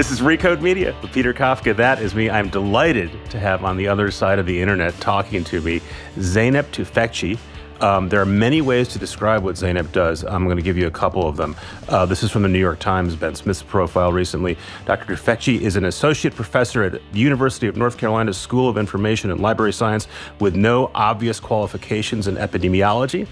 [0.00, 1.76] This is Recode Media with Peter Kafka.
[1.76, 2.30] That is me.
[2.30, 5.82] I'm delighted to have on the other side of the internet talking to me
[6.16, 7.38] Zeynep Tufekci.
[7.82, 10.24] Um, there are many ways to describe what Zeynep does.
[10.24, 11.54] I'm going to give you a couple of them.
[11.86, 14.56] Uh, this is from the New York Times, Ben Smith's profile recently.
[14.86, 15.16] Dr.
[15.16, 19.38] Tufekci is an associate professor at the University of North Carolina's School of Information and
[19.38, 20.08] Library Science
[20.38, 23.28] with no obvious qualifications in epidemiology.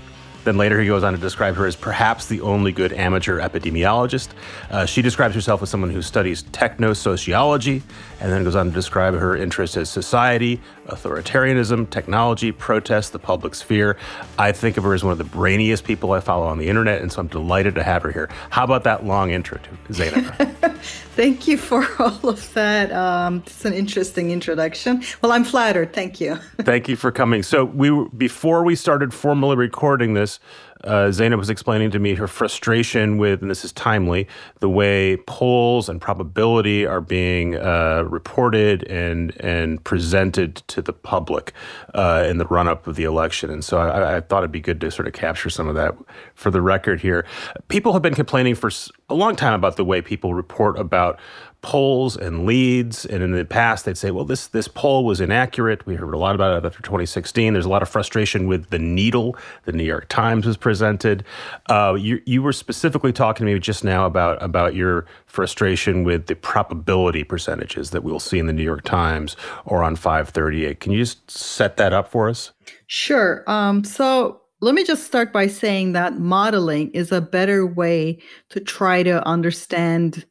[0.48, 4.28] Then later he goes on to describe her as perhaps the only good amateur epidemiologist.
[4.70, 7.82] Uh, she describes herself as someone who studies techno sociology,
[8.18, 13.54] and then goes on to describe her interests as society, authoritarianism, technology, protest, the public
[13.54, 13.98] sphere.
[14.38, 17.02] I think of her as one of the brainiest people I follow on the internet,
[17.02, 18.30] and so I'm delighted to have her here.
[18.48, 20.78] How about that long intro to Zeynep?
[21.18, 22.90] Thank you for all of that.
[22.92, 25.02] Um, it's an interesting introduction.
[25.20, 25.92] Well, I'm flattered.
[25.92, 26.36] Thank you.
[26.60, 27.42] Thank you for coming.
[27.42, 30.37] So we before we started formally recording this,
[30.84, 34.28] uh, Zeynep was explaining to me her frustration with, and this is timely,
[34.60, 41.52] the way polls and probability are being uh, reported and and presented to the public
[41.94, 43.50] uh, in the run up of the election.
[43.50, 45.96] And so I, I, thought it'd be good to sort of capture some of that
[46.34, 47.26] for the record here.
[47.68, 48.70] People have been complaining for
[49.08, 51.18] a long time about the way people report about
[51.60, 53.04] polls and leads.
[53.04, 55.84] And in the past, they'd say, well, this, this poll was inaccurate.
[55.86, 57.52] We heard a lot about it after 2016.
[57.52, 61.24] There's a lot of frustration with the needle the New York Times was presented.
[61.68, 66.26] Uh, you, you were specifically talking to me just now about, about your frustration with
[66.26, 70.80] the probability percentages that we'll see in the New York Times or on 538.
[70.80, 72.52] Can you just set that up for us?
[72.86, 73.42] Sure.
[73.48, 78.18] Um, so let me just start by saying that modeling is a better way
[78.50, 80.24] to try to understand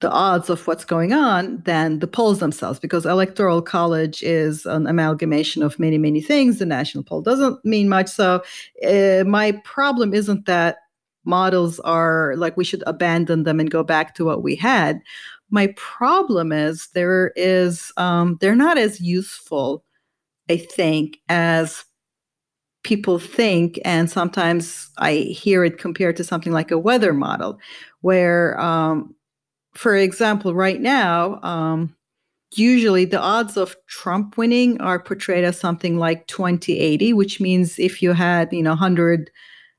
[0.00, 4.86] the odds of what's going on than the polls themselves because electoral college is an
[4.86, 6.58] amalgamation of many many things.
[6.58, 8.08] The national poll doesn't mean much.
[8.08, 8.42] So
[8.86, 10.78] uh, my problem isn't that
[11.24, 15.00] models are like we should abandon them and go back to what we had.
[15.50, 19.84] My problem is there is um, they're not as useful
[20.48, 21.84] i think as
[22.82, 23.78] people think.
[23.84, 27.58] And sometimes i hear it compared to something like a weather model
[28.00, 29.14] where um,
[29.74, 31.94] for example, right now, um,
[32.54, 38.02] usually the odds of Trump winning are portrayed as something like 2080, which means if
[38.02, 39.30] you had, you know, 100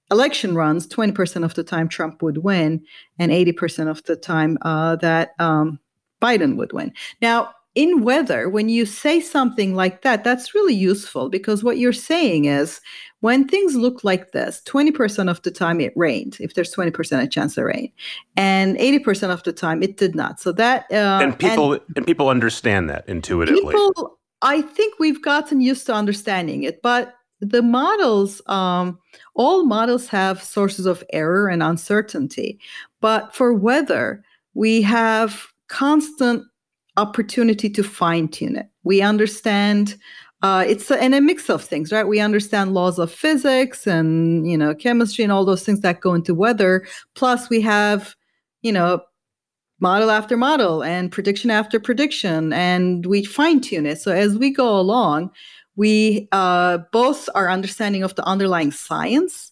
[0.10, 2.84] election runs, 20% of the time Trump would win,
[3.20, 5.80] and 80% of the time uh, that um,
[6.22, 6.94] Biden would win.
[7.22, 11.94] Now, in weather, when you say something like that, that's really useful because what you're
[11.94, 12.82] saying is
[13.22, 17.28] when things look like this, 20% of the time it rained, if there's 20% a
[17.28, 17.92] chance of rain,
[18.36, 20.40] and 80% of the time it did not.
[20.40, 23.62] So that uh, and people and, and, people understand that intuitively.
[23.62, 29.00] People, I think we've gotten used to understanding it, but the models, um,
[29.36, 32.60] all models have sources of error and uncertainty.
[33.00, 34.24] But for weather,
[34.54, 36.44] we have constant
[36.98, 38.68] opportunity to fine tune it.
[38.84, 39.96] We understand
[40.44, 42.08] uh, it's a, and a mix of things, right?
[42.08, 46.14] We understand laws of physics and you know chemistry and all those things that go
[46.14, 46.86] into weather.
[47.16, 48.16] Plus, we have
[48.62, 49.02] you know
[49.80, 54.02] model after model and prediction after prediction, and we fine tune it.
[54.02, 55.32] So as we go along,
[55.76, 59.51] we uh, both our understanding of the underlying science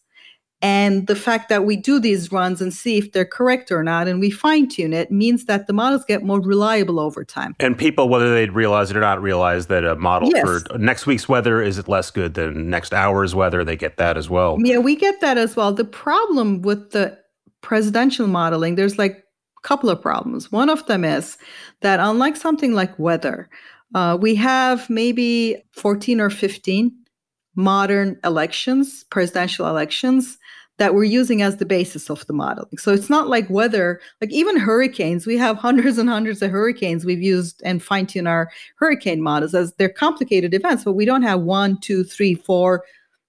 [0.62, 4.09] and the fact that we do these runs and see if they're correct or not,
[4.09, 7.56] and we fine tune it, means that the models get more reliable over time.
[7.62, 10.44] And people, whether they realize it or not, realize that a model yes.
[10.44, 13.64] for next week's weather is it less good than next hour's weather.
[13.64, 14.58] They get that as well.
[14.59, 15.72] Yeah, we get that as well.
[15.72, 17.18] The problem with the
[17.62, 19.24] presidential modeling, there's like
[19.58, 20.52] a couple of problems.
[20.52, 21.38] One of them is
[21.81, 23.50] that unlike something like weather,
[23.96, 26.91] uh, we have maybe 14 or 15
[27.56, 30.38] modern elections, presidential elections
[30.79, 32.78] that we're using as the basis of the modeling.
[32.78, 37.06] So it's not like weather, like even hurricanes, we have hundreds and hundreds of hurricanes
[37.06, 41.22] we've used and fine tune our hurricane models as they're complicated events, but we don't
[41.22, 42.84] have one, two, three, four,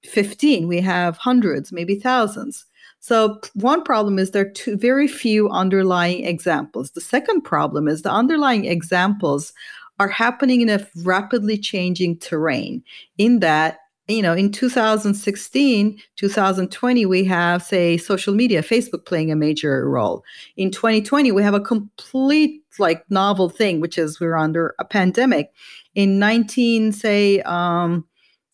[0.05, 0.69] 15.
[0.69, 2.65] We have hundreds, maybe thousands.
[3.01, 6.93] So one problem is there are very few underlying examples.
[6.93, 9.53] The second problem is the underlying examples
[9.99, 12.83] are happening in a rapidly changing terrain
[13.19, 13.81] in that
[14.11, 20.25] you know, in 2016, 2020, we have, say, social media, Facebook playing a major role.
[20.57, 25.53] In 2020, we have a complete, like, novel thing, which is we're under a pandemic.
[25.95, 28.07] In 19, say, um,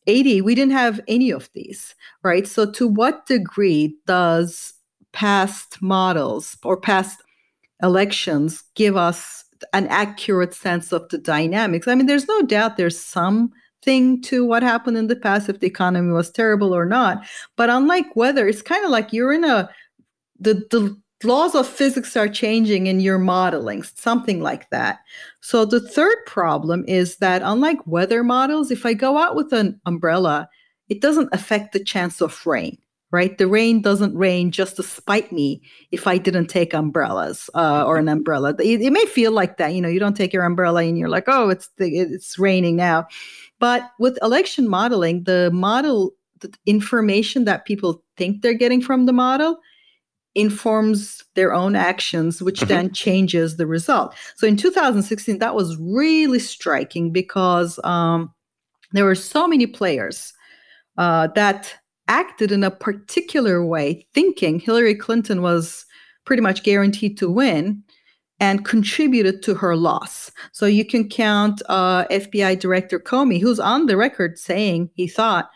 [0.07, 2.47] 80, we didn't have any of these, right?
[2.47, 4.75] So, to what degree does
[5.13, 7.23] past models or past
[7.83, 11.89] elections give us an accurate sense of the dynamics?
[11.89, 13.53] I mean, there's no doubt there's some
[13.87, 17.25] thing to what happened in the past if the economy was terrible or not.
[17.57, 19.71] But unlike weather, it's kind of like you're in a
[20.39, 20.95] the the
[21.25, 24.99] laws of physics are changing in your modeling, something like that.
[25.41, 29.81] So the third problem is that unlike weather models, if I go out with an
[29.87, 30.49] umbrella,
[30.89, 32.77] it doesn't affect the chance of rain,
[33.11, 33.37] right?
[33.39, 37.97] The rain doesn't rain just to spite me if I didn't take umbrellas uh, or
[37.97, 38.55] an umbrella.
[38.61, 41.09] It, it, may feel like that, you know, you don't take your umbrella and you're
[41.09, 43.09] like, oh, it's it's raining now.
[43.59, 49.13] But with election modeling, the model, the information that people think they're getting from the
[49.13, 49.59] model
[50.35, 52.69] informs their own actions, which mm-hmm.
[52.69, 54.15] then changes the result.
[54.37, 58.33] So in 2016, that was really striking because um,
[58.93, 60.35] there were so many players
[60.99, 61.75] uh, that
[62.09, 65.87] acted in a particular way, thinking Hillary Clinton was
[66.25, 67.83] pretty much guaranteed to win
[68.41, 70.31] and contributed to her loss.
[70.53, 75.51] So you can count uh, FBI Director Comey, who's on the record saying he thought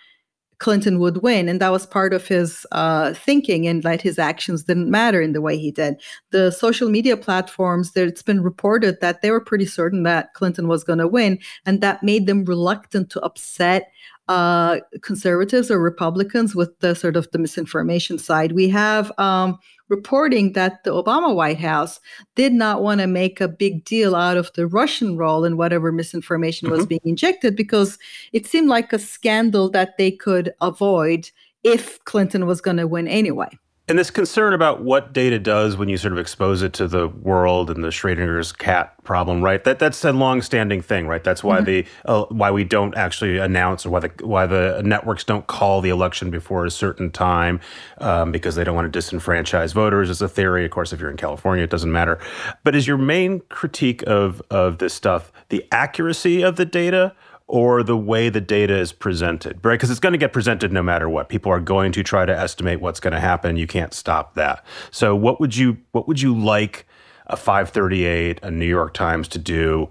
[0.60, 1.48] Clinton would win.
[1.48, 5.32] And that was part of his uh, thinking, and that his actions didn't matter in
[5.32, 6.00] the way he did.
[6.30, 10.84] The social media platforms, it's been reported that they were pretty certain that Clinton was
[10.84, 13.90] going to win, and that made them reluctant to upset
[14.30, 18.52] uh, conservatives or Republicans with the sort of the misinformation side.
[18.52, 21.98] We have um, reporting that the Obama White House
[22.36, 25.90] did not want to make a big deal out of the Russian role in whatever
[25.90, 26.76] misinformation mm-hmm.
[26.76, 27.98] was being injected because
[28.32, 31.28] it seemed like a scandal that they could avoid
[31.64, 33.50] if Clinton was going to win anyway.
[33.90, 37.08] And this concern about what data does when you sort of expose it to the
[37.08, 39.64] world and the Schrodinger's cat problem, right?
[39.64, 41.24] That that's a long-standing thing, right?
[41.24, 41.64] That's why mm-hmm.
[41.64, 45.80] the uh, why we don't actually announce or why the why the networks don't call
[45.80, 47.58] the election before a certain time
[47.98, 50.08] um, because they don't want to disenfranchise voters.
[50.08, 50.92] It's a theory, of course.
[50.92, 52.20] If you're in California, it doesn't matter.
[52.62, 57.12] But is your main critique of of this stuff the accuracy of the data?
[57.50, 59.74] Or the way the data is presented, right?
[59.74, 61.28] Because it's going to get presented no matter what.
[61.28, 63.56] People are going to try to estimate what's going to happen.
[63.56, 64.64] You can't stop that.
[64.92, 66.86] So, what would you what would you like
[67.26, 69.90] a 538, a New York Times to do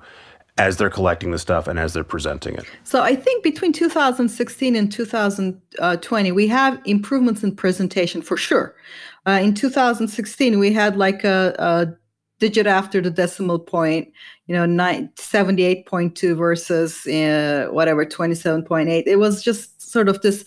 [0.58, 2.64] as they're collecting the stuff and as they're presenting it?
[2.86, 8.74] So, I think between 2016 and 2020, we have improvements in presentation for sure.
[9.28, 11.94] Uh, in 2016, we had like a, a
[12.40, 14.14] digit after the decimal point,
[14.50, 19.04] you know, 78.2 versus uh, whatever, 27.8.
[19.06, 20.44] It was just sort of this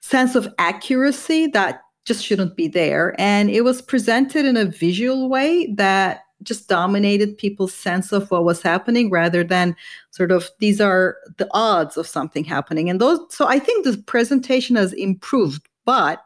[0.00, 3.18] sense of accuracy that just shouldn't be there.
[3.18, 8.44] And it was presented in a visual way that just dominated people's sense of what
[8.44, 9.76] was happening rather than
[10.10, 12.90] sort of these are the odds of something happening.
[12.90, 15.66] And those, so I think the presentation has improved.
[15.86, 16.22] But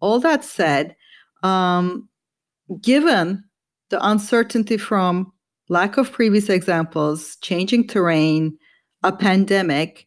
[0.00, 0.96] all that said,
[1.42, 2.08] um,
[2.80, 3.44] given
[3.90, 5.34] the uncertainty from
[5.68, 8.56] lack of previous examples, changing terrain,
[9.02, 10.06] a pandemic,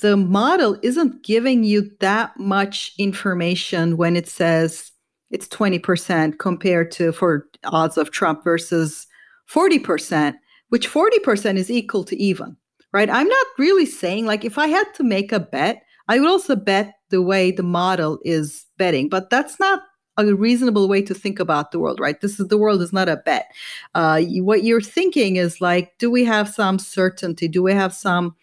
[0.00, 4.92] the model isn't giving you that much information when it says
[5.30, 9.06] it's 20% compared to for odds of Trump versus
[9.50, 10.34] 40%,
[10.68, 12.56] which 40% is equal to even,
[12.92, 13.10] right?
[13.10, 16.56] I'm not really saying like if I had to make a bet, I would also
[16.56, 19.80] bet the way the model is betting, but that's not
[20.28, 22.20] a reasonable way to think about the world, right?
[22.20, 23.50] This is the world is not a bet.
[23.94, 27.48] Uh, what you're thinking is like, do we have some certainty?
[27.48, 28.34] Do we have some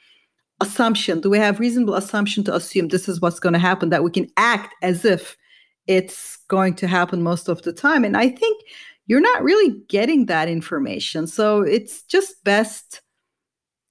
[0.60, 1.22] assumption?
[1.22, 3.90] Do we have reasonable assumption to assume this is what's going to happen?
[3.90, 5.38] That we can act as if
[5.88, 8.04] it's going to happen most of the time.
[8.04, 8.62] And I think
[9.06, 11.28] you're not really getting that information.
[11.28, 13.02] So it's just best,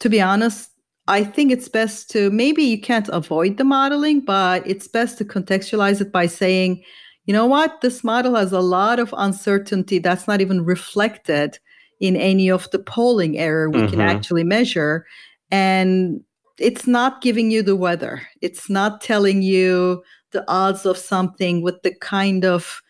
[0.00, 0.71] to be honest,
[1.09, 5.25] I think it's best to maybe you can't avoid the modeling, but it's best to
[5.25, 6.83] contextualize it by saying,
[7.26, 7.80] you know what?
[7.80, 11.59] This model has a lot of uncertainty that's not even reflected
[12.00, 13.90] in any of the polling error we mm-hmm.
[13.90, 15.06] can actually measure.
[15.50, 16.21] And
[16.59, 20.02] it's not giving you the weather, it's not telling you
[20.33, 22.83] the odds of something with the kind of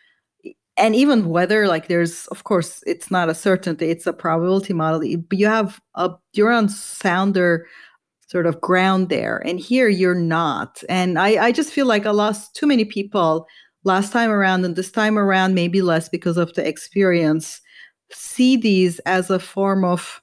[0.78, 5.00] and even weather like there's of course it's not a certainty it's a probability model
[5.28, 7.66] but you have a you're on sounder
[8.26, 12.11] sort of ground there and here you're not and i i just feel like i
[12.11, 13.47] lost too many people
[13.87, 17.61] last time around and this time around maybe less because of the experience
[18.11, 20.21] see these as a form of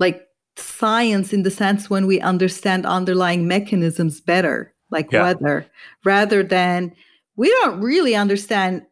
[0.00, 5.22] like science in the sense when we understand underlying mechanisms better like yeah.
[5.22, 5.66] weather
[6.04, 6.92] rather than
[7.36, 8.82] we don't really understand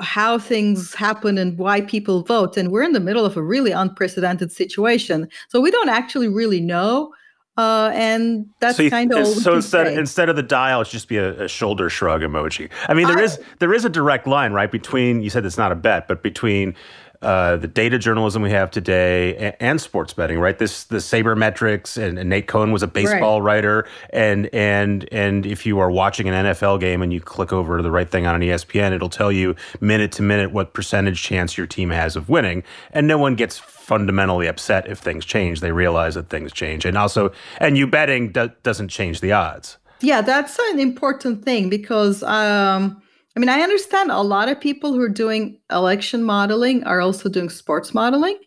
[0.00, 3.72] how things happen and why people vote and we're in the middle of a really
[3.72, 7.10] unprecedented situation so we don't actually really know
[7.56, 9.96] uh, and that's so kind of so instead say.
[9.96, 12.70] instead of the dial, it's just be a, a, shoulder shrug emoji.
[12.88, 15.58] I mean, there I, is there is a direct line right between you said it's
[15.58, 16.74] not a bet, but between
[17.22, 20.40] uh, the data journalism we have today, and, and, sports betting.
[20.40, 23.54] Right, this the sabermetrics, and, and Nate Cohen was a baseball right.
[23.54, 27.76] writer, and and and if you are watching an NFL game and you click over
[27.76, 31.22] to the right thing on an ESPN, it'll tell you minute to minute what percentage
[31.22, 35.60] chance your team has of winning, and no one gets fundamentally upset if things change.
[35.60, 39.78] They realize that things change, and also, and you betting do, doesn't change the odds.
[40.00, 43.02] Yeah, that's an important thing because um,
[43.36, 47.28] I mean, I understand a lot of people who are doing election modeling are also
[47.28, 48.38] doing sports modeling.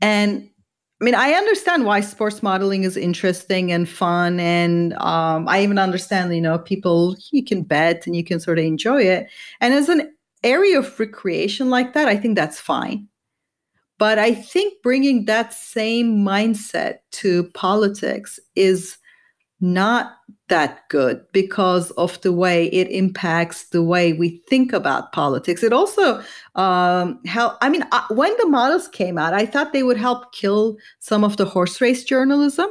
[0.00, 0.50] And
[1.00, 4.38] I mean, I understand why sports modeling is interesting and fun.
[4.38, 8.58] And um, I even understand, you know, people, you can bet and you can sort
[8.58, 9.28] of enjoy it.
[9.60, 10.14] And as an
[10.44, 13.08] area of recreation like that, I think that's fine.
[14.02, 18.98] But I think bringing that same mindset to politics is
[19.60, 20.16] not
[20.48, 25.62] that good because of the way it impacts the way we think about politics.
[25.62, 26.20] It also
[26.56, 27.20] um.
[27.28, 31.22] I mean, uh, when the models came out, I thought they would help kill some
[31.22, 32.70] of the horse race journalism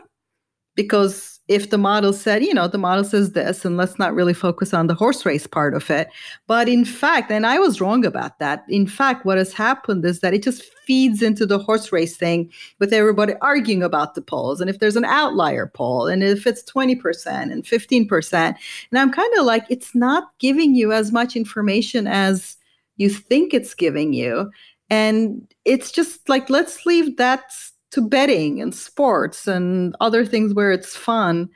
[0.75, 4.33] because if the model said, you know, the model says this, and let's not really
[4.33, 6.07] focus on the horse race part of it.
[6.47, 8.63] But in fact, and I was wrong about that.
[8.69, 12.51] In fact, what has happened is that it just feeds into the horse race thing
[12.79, 14.59] with everybody arguing about the polls.
[14.59, 19.33] And if there's an outlier poll, and if it's 20% and 15%, and I'm kind
[19.37, 22.57] of like, it's not giving you as much information as
[22.97, 24.51] you think it's giving you.
[24.89, 27.43] And it's just like, let's leave that
[27.91, 31.49] to betting and sports and other things where it's fun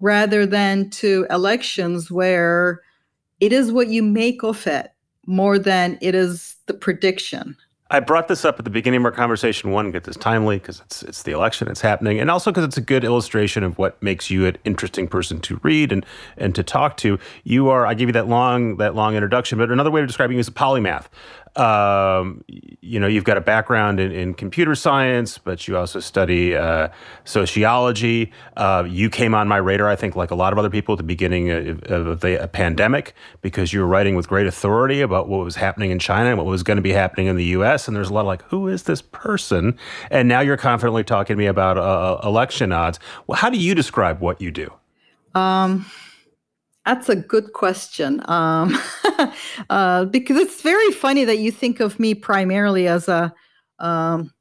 [0.00, 2.80] rather than to elections where
[3.38, 4.90] it is what you make of it
[5.26, 7.56] more than it is the prediction.
[7.92, 9.72] I brought this up at the beginning of our conversation.
[9.72, 12.76] One, because it's timely because it's it's the election, it's happening, and also because it's
[12.76, 16.06] a good illustration of what makes you an interesting person to read and
[16.36, 17.18] and to talk to.
[17.42, 17.86] You are.
[17.86, 20.46] I gave you that long that long introduction, but another way of describing you is
[20.46, 21.06] a polymath
[21.56, 26.54] um, you know, you've got a background in, in computer science, but you also study
[26.54, 26.88] uh,
[27.24, 28.32] sociology.
[28.56, 30.98] Uh, you came on my radar, I think, like a lot of other people at
[30.98, 35.44] the beginning of, of the pandemic, because you were writing with great authority about what
[35.44, 37.88] was happening in China and what was going to be happening in the U.S.
[37.88, 39.76] And there's a lot of like, who is this person?
[40.10, 42.98] And now you're confidently talking to me about uh, election odds.
[43.26, 44.72] Well, how do you describe what you do?
[45.34, 45.86] Um,
[46.90, 48.20] that's a good question.
[48.28, 48.76] Um,
[49.70, 53.32] uh, because it's very funny that you think of me primarily as a
[53.78, 54.32] um,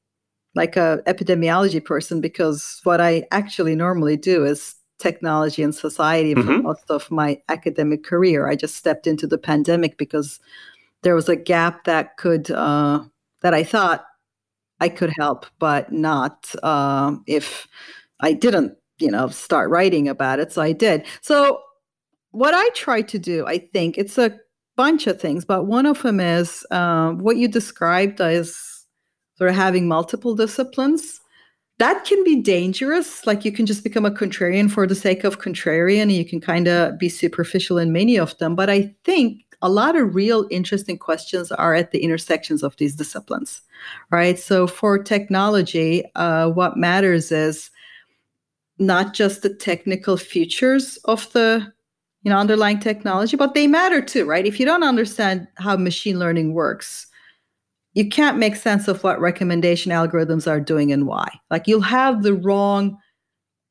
[0.56, 6.42] like a epidemiology person because what I actually normally do is technology and society for
[6.42, 6.64] mm-hmm.
[6.64, 8.50] most of my academic career.
[8.50, 10.40] I just stepped into the pandemic because
[11.04, 13.04] there was a gap that could uh,
[13.42, 14.06] that I thought
[14.80, 17.68] I could help, but not uh, if
[18.22, 20.52] I didn't, you know, start writing about it.
[20.52, 21.06] So I did.
[21.22, 21.62] So
[22.32, 24.38] what I try to do, I think it's a
[24.76, 28.86] bunch of things, but one of them is uh, what you described as
[29.36, 31.20] sort of having multiple disciplines.
[31.80, 33.26] That can be dangerous.
[33.26, 36.42] Like you can just become a contrarian for the sake of contrarian, and you can
[36.42, 38.56] kind of be superficial in many of them.
[38.56, 42.96] But I think a lot of real interesting questions are at the intersections of these
[42.96, 43.62] disciplines,
[44.12, 44.38] right?
[44.38, 47.70] So for technology, uh, what matters is
[48.78, 51.72] not just the technical features of the
[52.24, 54.46] you know underlying technology but they matter too right?
[54.46, 57.08] If you don't understand how machine learning works
[57.94, 61.28] you can't make sense of what recommendation algorithms are doing and why.
[61.50, 62.98] Like you'll have the wrong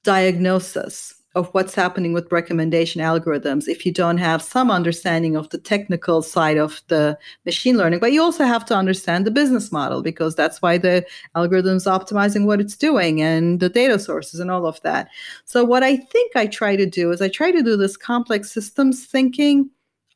[0.04, 5.58] diagnosis of what's happening with recommendation algorithms if you don't have some understanding of the
[5.58, 7.16] technical side of the
[7.46, 8.00] machine learning.
[8.00, 12.44] But you also have to understand the business model because that's why the algorithm's optimizing
[12.44, 15.08] what it's doing and the data sources and all of that.
[15.44, 18.52] So, what I think I try to do is I try to do this complex
[18.52, 19.70] systems thinking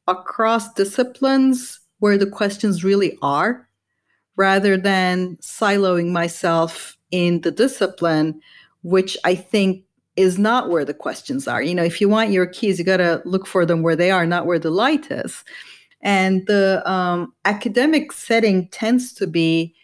[0.08, 3.68] across disciplines where the questions really are
[4.36, 8.40] rather than siloing myself in the discipline,
[8.82, 9.84] which I think
[10.16, 11.62] is not where the questions are.
[11.62, 14.10] You know, if you want your keys, you got to look for them where they
[14.10, 15.42] are, not where the light is.
[16.02, 19.74] And the um, academic setting tends to be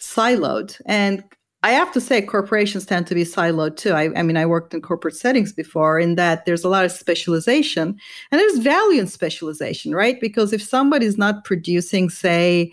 [0.00, 0.80] siloed.
[0.84, 1.24] And
[1.62, 3.92] I have to say, corporations tend to be siloed too.
[3.92, 6.92] I, I, mean, I worked in corporate settings before, in that there's a lot of
[6.92, 7.98] specialization
[8.32, 10.20] and there's value in specialization, right?
[10.20, 12.72] Because if somebody's not producing, say,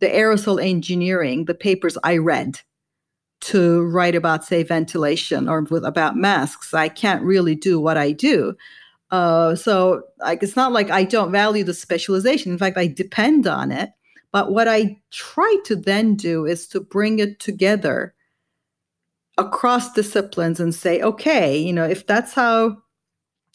[0.00, 2.60] the aerosol engineering, the papers I read,
[3.40, 6.74] to write about, say, ventilation or with, about masks.
[6.74, 8.56] I can't really do what I do.
[9.10, 12.52] Uh, so like, it's not like I don't value the specialization.
[12.52, 13.90] In fact, I depend on it.
[14.32, 18.14] But what I try to then do is to bring it together
[19.38, 22.76] across disciplines and say, okay, you know, if that's how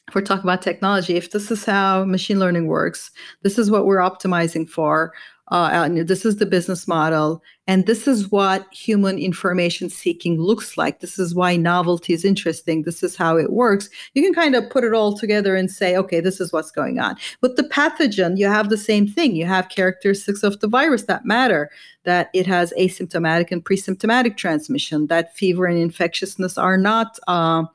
[0.07, 3.11] if we're talking about technology, if this is how machine learning works,
[3.41, 5.13] this is what we're optimizing for.
[5.49, 11.01] Uh, this is the business model, and this is what human information seeking looks like.
[11.01, 12.83] This is why novelty is interesting.
[12.83, 13.89] This is how it works.
[14.13, 16.99] You can kind of put it all together and say, okay, this is what's going
[16.99, 17.17] on.
[17.41, 19.35] With the pathogen, you have the same thing.
[19.35, 21.69] You have characteristics of the virus that matter
[22.05, 27.19] that it has asymptomatic and pre-symptomatic transmission, that fever and infectiousness are not.
[27.27, 27.65] Uh,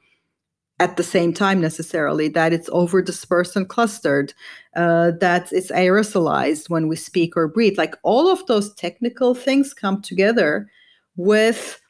[0.80, 4.32] at the same time necessarily that it's over dispersed and clustered
[4.76, 7.76] uh, that it's aerosolized when we speak or breathe.
[7.76, 10.70] Like all of those technical things come together
[11.16, 11.80] with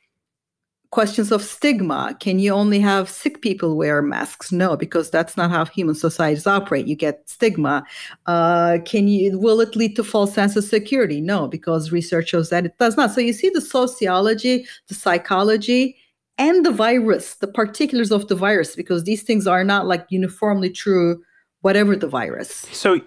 [0.90, 2.16] questions of stigma.
[2.18, 4.50] Can you only have sick people wear masks?
[4.50, 6.86] No because that's not how human societies operate.
[6.86, 7.84] You get stigma.
[8.24, 11.20] Uh, can you will it lead to false sense of security?
[11.20, 13.10] No because research shows that it does not.
[13.10, 15.96] So you see the sociology the psychology
[16.38, 20.70] and the virus, the particulars of the virus, because these things are not like uniformly
[20.70, 21.22] true,
[21.60, 22.66] whatever the virus.
[22.72, 23.00] So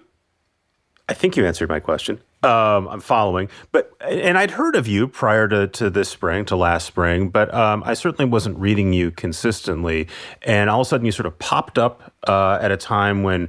[1.08, 2.20] I think you answered my question.
[2.44, 6.56] Um, I'm following, but and I'd heard of you prior to, to this spring, to
[6.56, 10.08] last spring, but um, I certainly wasn't reading you consistently.
[10.42, 13.48] And all of a sudden, you sort of popped up uh, at a time when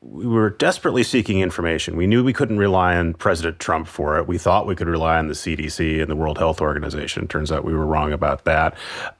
[0.00, 1.96] we were desperately seeking information.
[1.96, 4.28] We knew we couldn't rely on President Trump for it.
[4.28, 7.26] We thought we could rely on the CDC and the World Health Organization.
[7.26, 8.76] Turns out we were wrong about that.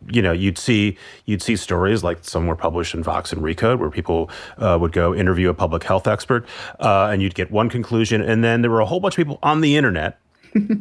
[0.08, 3.80] You know, you'd see you'd see stories like some were published in Vox and Recode,
[3.80, 6.46] where people uh, would go interview a public health expert,
[6.78, 9.40] uh, and you'd get one conclusion, and then there were a whole bunch of people
[9.42, 10.20] on the internet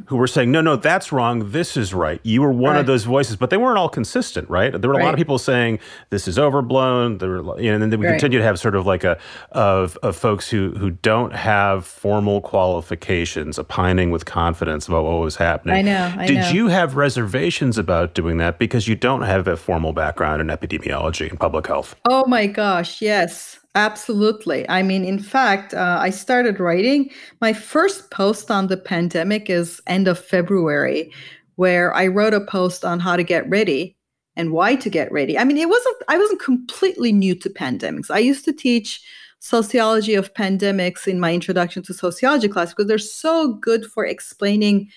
[0.08, 1.52] who were saying, no, no, that's wrong.
[1.52, 2.20] This is right.
[2.24, 2.80] You were one right.
[2.80, 4.72] of those voices, but they weren't all consistent, right?
[4.72, 5.06] There were a right.
[5.06, 7.18] lot of people saying this is overblown.
[7.18, 8.14] There were, you know, and then we right.
[8.14, 9.18] continue to have sort of like a
[9.52, 15.36] of, of folks who who don't have formal qualifications, opining with confidence about what was
[15.36, 15.76] happening.
[15.76, 16.14] I know.
[16.18, 16.50] I Did know.
[16.50, 21.30] you have reservations about doing that because you don't have a formal background in epidemiology
[21.30, 21.96] and public health?
[22.10, 23.60] Oh my gosh, yes.
[23.76, 24.68] Absolutely.
[24.70, 27.12] I mean, in fact, uh, I started writing.
[27.42, 31.12] My first post on the pandemic is end of February,
[31.56, 33.96] where I wrote a post on how to get ready
[34.36, 35.38] and why to get ready.
[35.38, 35.98] I mean, it wasn't.
[36.08, 38.10] I wasn't completely new to pandemics.
[38.10, 39.02] I used to teach
[39.40, 44.90] sociology of pandemics in my introduction to sociology class because they're so good for explaining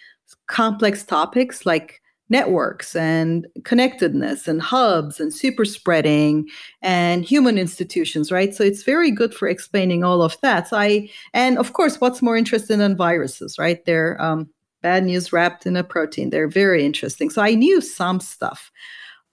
[0.46, 1.99] complex topics like
[2.30, 6.48] networks and connectedness and hubs and super spreading
[6.80, 8.54] and human institutions right?
[8.54, 10.68] So it's very good for explaining all of that.
[10.68, 13.84] So i and of course what's more interesting than viruses right?
[13.84, 14.48] They're um,
[14.80, 16.30] bad news wrapped in a protein.
[16.30, 17.28] They're very interesting.
[17.30, 18.70] So i knew some stuff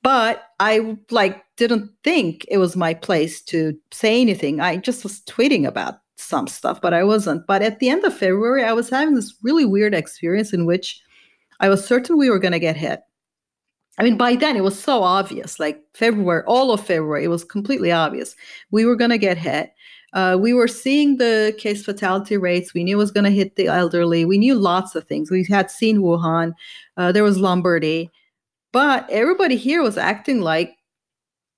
[0.04, 4.60] but i like didn't think it was my place to say anything.
[4.60, 7.46] I just was tweeting about some stuff but i wasn't.
[7.46, 11.00] But at the end of february i was having this really weird experience in which
[11.60, 13.02] I was certain we were going to get hit.
[14.00, 17.44] I mean, by then it was so obvious, like February, all of February, it was
[17.44, 18.36] completely obvious.
[18.70, 19.72] We were going to get hit.
[20.14, 22.74] Uh, we were seeing the case fatality rates.
[22.74, 24.24] We knew it was going to hit the elderly.
[24.24, 25.32] We knew lots of things.
[25.32, 26.54] We had seen Wuhan.
[26.96, 28.12] Uh, there was Lombardy.
[28.72, 30.76] But everybody here was acting like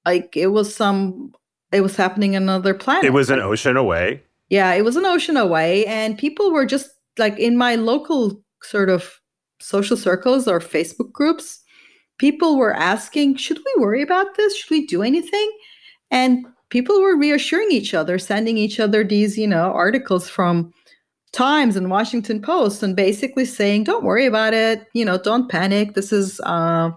[0.05, 1.33] like it was some
[1.71, 3.05] it was happening on another planet.
[3.05, 4.23] It was an ocean away.
[4.49, 5.85] Yeah, it was an ocean away.
[5.85, 9.19] And people were just like in my local sort of
[9.59, 11.61] social circles or Facebook groups,
[12.17, 14.55] people were asking, should we worry about this?
[14.55, 15.51] Should we do anything?
[16.11, 20.71] And people were reassuring each other, sending each other these, you know, articles from
[21.31, 25.93] Times and Washington Post and basically saying, don't worry about it, you know, don't panic.
[25.93, 26.91] This is uh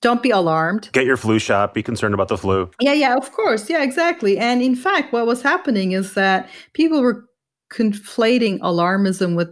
[0.00, 0.90] don't be alarmed.
[0.92, 1.72] Get your flu shot.
[1.72, 2.70] Be concerned about the flu.
[2.78, 3.70] Yeah, yeah, of course.
[3.70, 4.36] Yeah, exactly.
[4.36, 7.24] And in fact, what was happening is that people were
[7.72, 9.48] conflating alarmism with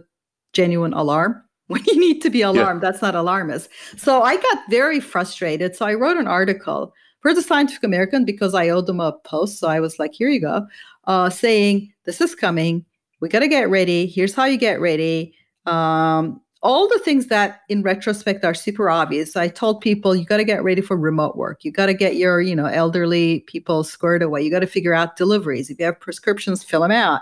[0.53, 2.81] genuine alarm when you need to be alarmed.
[2.81, 2.91] Yeah.
[2.91, 3.69] That's not alarmist.
[3.97, 5.75] So I got very frustrated.
[5.75, 9.59] So I wrote an article for the Scientific American because I owed them a post.
[9.59, 10.67] So I was like, here you go,
[11.05, 12.85] uh, saying, this is coming.
[13.21, 14.05] We got to get ready.
[14.05, 15.33] Here's how you get ready.
[15.65, 19.35] Um, all the things that in retrospect are super obvious.
[19.35, 21.63] I told people you got to get ready for remote work.
[21.63, 24.41] You got to get your, you know, elderly people squared away.
[24.41, 25.69] You got to figure out deliveries.
[25.69, 27.21] If you have prescriptions, fill them out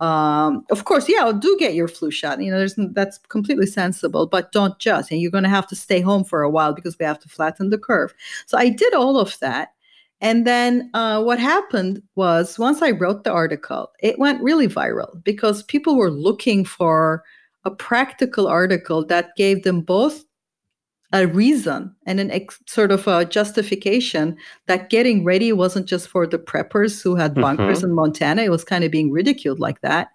[0.00, 2.40] um, of course, yeah, do get your flu shot.
[2.40, 5.10] You know, there's that's completely sensible, but don't just.
[5.10, 7.28] And you're going to have to stay home for a while because we have to
[7.28, 8.12] flatten the curve.
[8.44, 9.70] So I did all of that.
[10.20, 15.22] And then uh, what happened was once I wrote the article, it went really viral
[15.24, 17.22] because people were looking for
[17.64, 20.24] a practical article that gave them both
[21.12, 26.26] a reason and an ex- sort of a justification that getting ready wasn't just for
[26.26, 27.86] the preppers who had bunkers mm-hmm.
[27.88, 28.42] in Montana.
[28.42, 30.08] It was kind of being ridiculed like that.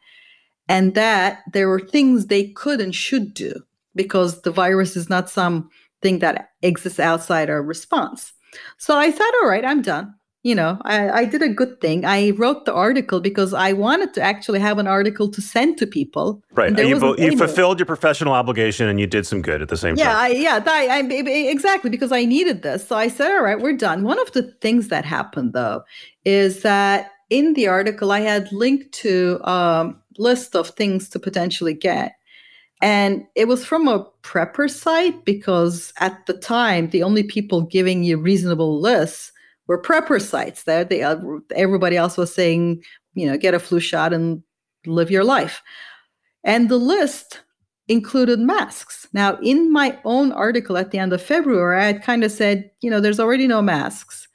[0.67, 3.54] And that there were things they could and should do
[3.95, 8.34] because the virus is not something that exists outside our response.
[8.77, 10.13] So I thought, all right, I'm done.
[10.43, 12.04] You know, I, I did a good thing.
[12.04, 15.86] I wrote the article because I wanted to actually have an article to send to
[15.86, 16.41] people.
[16.54, 16.75] Right.
[16.75, 20.06] You, you fulfilled your professional obligation and you did some good at the same yeah,
[20.06, 20.15] time.
[20.15, 22.88] I, yeah, I, I, exactly, because I needed this.
[22.88, 24.04] So I said, all right, we're done.
[24.04, 25.84] One of the things that happened, though,
[26.25, 31.19] is that in the article, I had linked to a um, list of things to
[31.19, 32.15] potentially get.
[32.82, 38.04] And it was from a prepper site because at the time, the only people giving
[38.04, 39.32] you reasonable lists
[39.71, 40.63] were prepper sites.
[40.63, 41.15] There, they, uh,
[41.55, 44.43] everybody else was saying, you know, get a flu shot and
[44.86, 45.62] live your life.
[46.43, 47.39] And the list
[47.88, 49.07] included masks.
[49.13, 52.69] Now, in my own article at the end of February, I had kind of said,
[52.81, 54.27] you know, there's already no masks.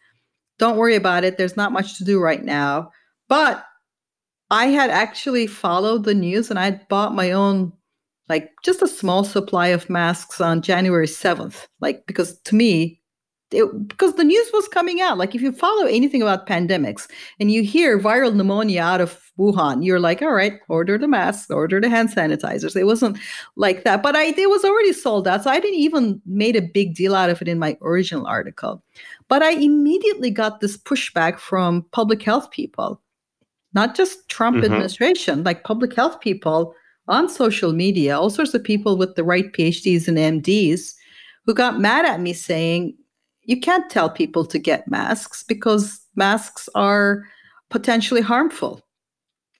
[0.58, 1.36] Don't worry about it.
[1.36, 2.90] There's not much to do right now.
[3.28, 3.62] But
[4.50, 7.74] I had actually followed the news and I had bought my own,
[8.30, 11.66] like just a small supply of masks on January 7th.
[11.80, 13.02] Like, because to me,
[13.52, 15.18] it, because the news was coming out.
[15.18, 19.84] Like if you follow anything about pandemics and you hear viral pneumonia out of Wuhan,
[19.84, 22.74] you're like, all right, order the masks, order the hand sanitizers.
[22.74, 23.18] It wasn't
[23.56, 26.62] like that, but I it was already sold out, so I didn't even made a
[26.62, 28.82] big deal out of it in my original article.
[29.28, 33.00] But I immediately got this pushback from public health people,
[33.74, 34.66] not just Trump mm-hmm.
[34.66, 36.74] administration, like public health people
[37.08, 40.94] on social media, all sorts of people with the right PhDs and MDs
[41.44, 42.96] who got mad at me saying
[43.46, 47.24] you can't tell people to get masks because masks are
[47.70, 48.82] potentially harmful.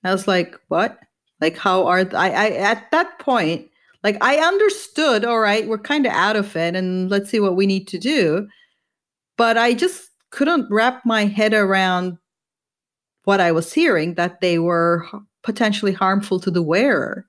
[0.04, 0.98] I was like, what?
[1.40, 3.68] Like, how are th- I, I at that point?
[4.02, 5.24] Like, I understood.
[5.24, 7.98] All right, we're kind of out of it, and let's see what we need to
[7.98, 8.48] do.
[9.36, 12.18] But I just couldn't wrap my head around
[13.24, 15.06] what I was hearing that they were
[15.42, 17.26] potentially harmful to the wearer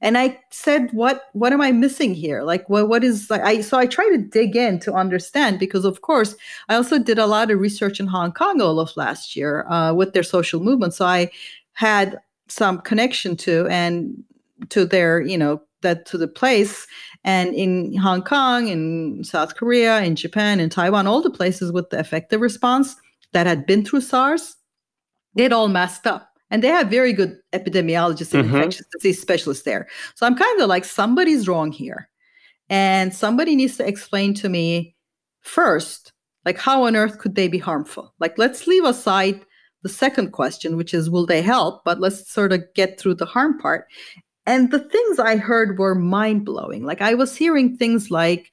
[0.00, 2.42] and i said what what am i missing here?
[2.42, 5.84] Like what what is like i so i try to dig in to understand because
[5.84, 6.36] of course
[6.68, 9.92] i also did a lot of research in hong kong all of last year uh,
[9.92, 10.94] with their social movement.
[10.94, 11.30] So i
[11.72, 14.24] had some connection to and
[14.70, 16.86] to their you know that to the place.
[17.24, 21.90] And in hong kong in south korea in japan in taiwan all the places with
[21.90, 22.96] the effective response
[23.32, 24.56] that had been through sars
[25.34, 28.56] they'd all messed up and they have very good epidemiologists and mm-hmm.
[28.56, 29.88] infectious disease specialists there.
[30.14, 32.08] So I'm kind of like, somebody's wrong here.
[32.70, 34.94] And somebody needs to explain to me
[35.40, 36.12] first,
[36.44, 38.14] like, how on earth could they be harmful?
[38.18, 39.44] Like, let's leave aside
[39.82, 41.84] the second question, which is, will they help?
[41.84, 43.86] But let's sort of get through the harm part.
[44.46, 46.84] And the things I heard were mind blowing.
[46.84, 48.52] Like, I was hearing things like,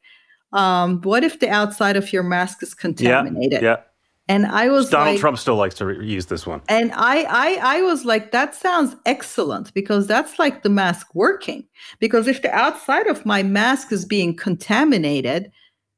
[0.51, 3.61] um, what if the outside of your mask is contaminated?
[3.61, 3.81] Yeah, yeah.
[4.27, 6.61] And I was Donald like, Trump still likes to re- use this one.
[6.67, 11.67] And I, I, I was like, that sounds excellent because that's like the mask working.
[11.99, 15.51] Because if the outside of my mask is being contaminated,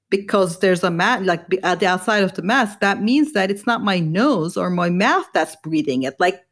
[0.09, 3.49] because there's a mat like at uh, the outside of the mask, that means that
[3.49, 6.19] it's not my nose or my mouth that's breathing it.
[6.19, 6.45] Like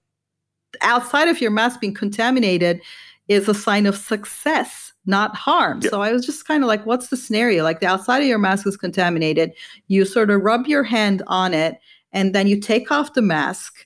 [0.81, 2.81] outside of your mask being contaminated
[3.27, 5.81] is a sign of success not harm.
[5.81, 5.89] Yeah.
[5.89, 7.63] So I was just kind of like, what's the scenario?
[7.63, 9.53] Like the outside of your mask is contaminated.
[9.87, 11.79] You sort of rub your hand on it
[12.11, 13.85] and then you take off the mask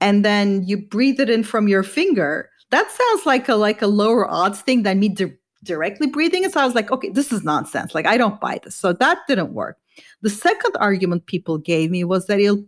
[0.00, 2.50] and then you breathe it in from your finger.
[2.70, 5.32] That sounds like a like a lower odds thing than me di-
[5.64, 6.52] directly breathing it.
[6.52, 7.94] So I was like, okay, this is nonsense.
[7.94, 8.74] Like I don't buy this.
[8.74, 9.78] So that didn't work.
[10.22, 12.64] The second argument people gave me was that it'll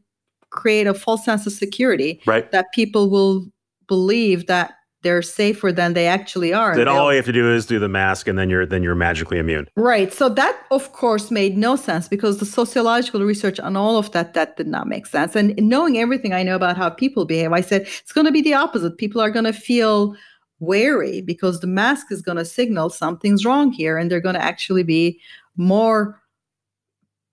[0.50, 2.20] create a false sense of security.
[2.26, 2.50] Right.
[2.50, 3.46] That people will
[3.86, 6.76] believe that they're safer than they actually are.
[6.76, 8.94] Then all you have to do is do the mask, and then you're then you're
[8.94, 9.66] magically immune.
[9.76, 10.12] Right.
[10.12, 14.34] So that, of course, made no sense because the sociological research on all of that
[14.34, 15.34] that did not make sense.
[15.34, 18.42] And knowing everything I know about how people behave, I said it's going to be
[18.42, 18.98] the opposite.
[18.98, 20.14] People are going to feel
[20.58, 24.44] wary because the mask is going to signal something's wrong here, and they're going to
[24.44, 25.18] actually be
[25.56, 26.20] more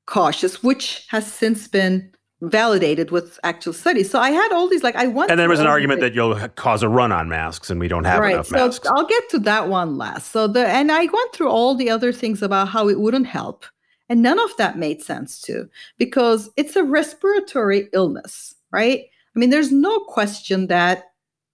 [0.05, 2.09] cautious, which has since been
[2.41, 4.09] validated with actual studies.
[4.09, 5.31] So I had all these like I want.
[5.31, 8.03] And there was an argument that you'll cause a run on masks and we don't
[8.03, 8.33] have right.
[8.33, 8.91] enough so.
[8.95, 10.31] I'll get to that one last.
[10.31, 13.65] So the and I went through all the other things about how it wouldn't help.
[14.09, 19.05] And none of that made sense too because it's a respiratory illness, right?
[19.35, 21.06] I mean there's no question that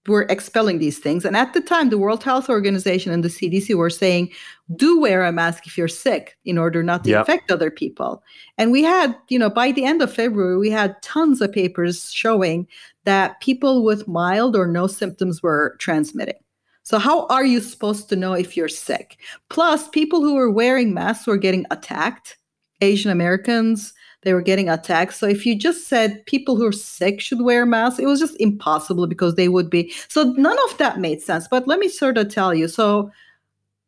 [0.08, 1.24] we're expelling these things.
[1.24, 4.32] And at the time, the World Health Organization and the CDC were saying,
[4.76, 7.22] do wear a mask if you're sick in order not to yep.
[7.22, 8.24] infect other people.
[8.58, 12.12] And we had, you know, by the end of February, we had tons of papers
[12.12, 12.68] showing
[13.06, 16.36] that people with mild or no symptoms were transmitting.
[16.84, 19.18] So, how are you supposed to know if you're sick?
[19.50, 22.38] Plus, people who were wearing masks were getting attacked.
[22.82, 25.14] Asian Americans, they were getting attacked.
[25.14, 28.40] So if you just said people who are sick should wear masks, it was just
[28.40, 29.94] impossible because they would be.
[30.08, 31.48] So none of that made sense.
[31.48, 32.68] But let me sort of tell you.
[32.68, 33.12] So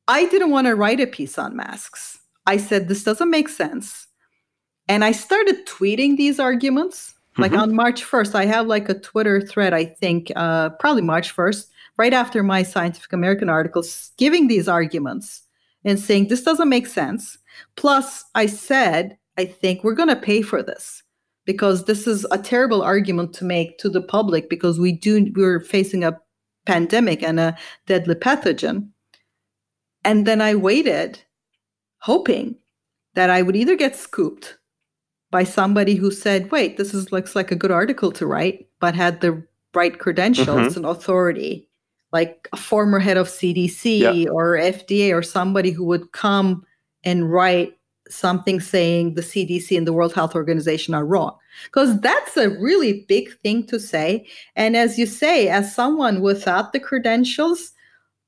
[0.07, 2.19] I didn't want to write a piece on masks.
[2.45, 4.07] I said, this doesn't make sense.
[4.87, 7.61] And I started tweeting these arguments Like mm-hmm.
[7.61, 11.67] on March 1st, I have like a Twitter thread, I think, uh, probably March 1st,
[11.97, 15.41] right after my Scientific American articles, giving these arguments
[15.83, 17.37] and saying this doesn't make sense.
[17.75, 21.03] Plus, I said, I think we're going to pay for this
[21.45, 25.59] because this is a terrible argument to make to the public because we do we're
[25.59, 26.19] facing a
[26.65, 28.89] pandemic and a deadly pathogen.
[30.03, 31.19] And then I waited,
[31.99, 32.55] hoping
[33.15, 34.57] that I would either get scooped
[35.31, 38.95] by somebody who said, wait, this is, looks like a good article to write, but
[38.95, 39.43] had the
[39.73, 40.77] right credentials mm-hmm.
[40.77, 41.67] and authority,
[42.11, 44.29] like a former head of CDC yeah.
[44.29, 46.63] or FDA or somebody who would come
[47.03, 47.77] and write
[48.09, 51.35] something saying the CDC and the World Health Organization are wrong.
[51.65, 54.27] Because that's a really big thing to say.
[54.55, 57.71] And as you say, as someone without the credentials,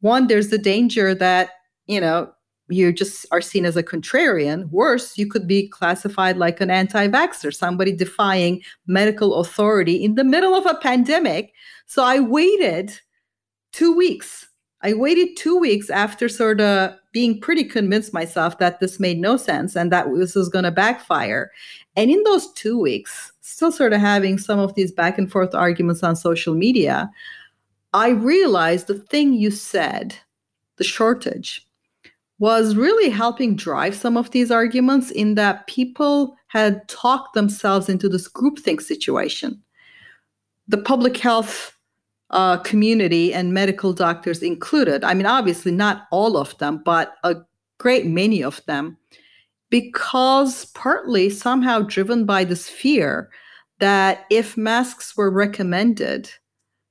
[0.02, 1.52] one, there's the danger that,
[1.88, 2.32] you know,
[2.70, 4.70] you just are seen as a contrarian.
[4.72, 10.24] Worse, you could be classified like an anti vaxxer, somebody defying medical authority in the
[10.24, 11.54] middle of a pandemic.
[11.86, 13.00] So I waited
[13.72, 14.47] two weeks.
[14.82, 19.36] I waited two weeks after sort of being pretty convinced myself that this made no
[19.38, 21.52] sense and that this was going to backfire.
[21.96, 25.56] And in those two weeks, still sort of having some of these back and forth
[25.56, 27.10] arguments on social media,
[27.94, 30.16] I realized the thing you said,
[30.76, 31.66] the shortage,
[32.40, 38.08] was really helping drive some of these arguments in that people had talked themselves into
[38.08, 39.62] this groupthink situation.
[40.68, 41.77] The public health
[42.30, 47.36] uh, community and medical doctors included, I mean, obviously not all of them, but a
[47.78, 48.98] great many of them,
[49.70, 53.30] because partly somehow driven by this fear
[53.80, 56.32] that if masks were recommended,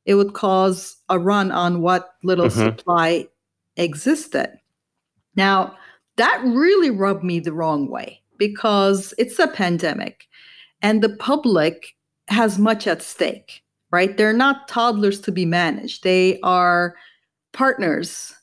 [0.05, 2.77] it would cause a run on what little mm-hmm.
[2.77, 3.27] supply
[3.77, 4.51] existed.
[5.35, 5.77] Now,
[6.16, 10.27] that really rubbed me the wrong way because it's a pandemic
[10.81, 11.94] and the public
[12.29, 14.16] has much at stake, right?
[14.16, 16.96] They're not toddlers to be managed, they are
[17.53, 18.35] partners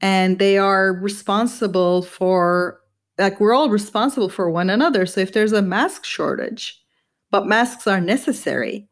[0.00, 2.80] and they are responsible for,
[3.18, 5.04] like, we're all responsible for one another.
[5.04, 6.80] So if there's a mask shortage,
[7.30, 8.88] but masks are necessary,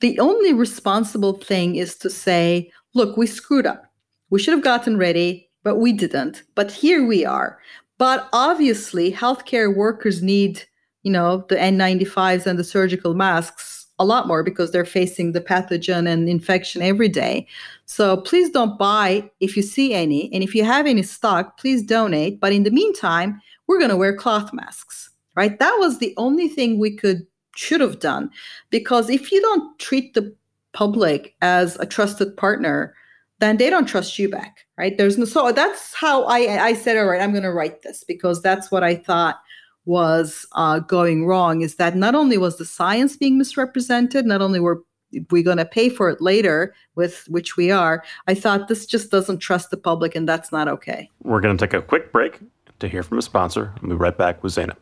[0.00, 3.84] the only responsible thing is to say, look, we screwed up.
[4.30, 6.44] We should have gotten ready but we didn't.
[6.54, 7.58] But here we are.
[7.98, 10.62] But obviously, healthcare workers need,
[11.02, 15.40] you know, the N95s and the surgical masks a lot more because they're facing the
[15.40, 17.46] pathogen and infection every day.
[17.86, 20.32] So please don't buy if you see any.
[20.32, 22.40] And if you have any stock, please donate.
[22.40, 25.58] But in the meantime, we're going to wear cloth masks, right?
[25.58, 28.30] That was the only thing we could, should have done.
[28.70, 30.34] Because if you don't treat the
[30.72, 32.94] public as a trusted partner,
[33.40, 34.96] then they don't trust you back, right?
[34.98, 38.04] There's no so that's how I I said, all right, I'm going to write this
[38.04, 39.40] because that's what I thought
[39.88, 41.62] was uh, going wrong.
[41.62, 44.82] Is that not only was the science being misrepresented, not only were
[45.30, 48.04] we going to pay for it later, with which we are.
[48.26, 51.08] I thought this just doesn't trust the public, and that's not okay.
[51.22, 52.40] We're going to take a quick break
[52.80, 53.72] to hear from a sponsor.
[53.80, 54.76] We'll be right back with Zeynep.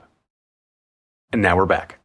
[1.33, 2.01] And now we're back.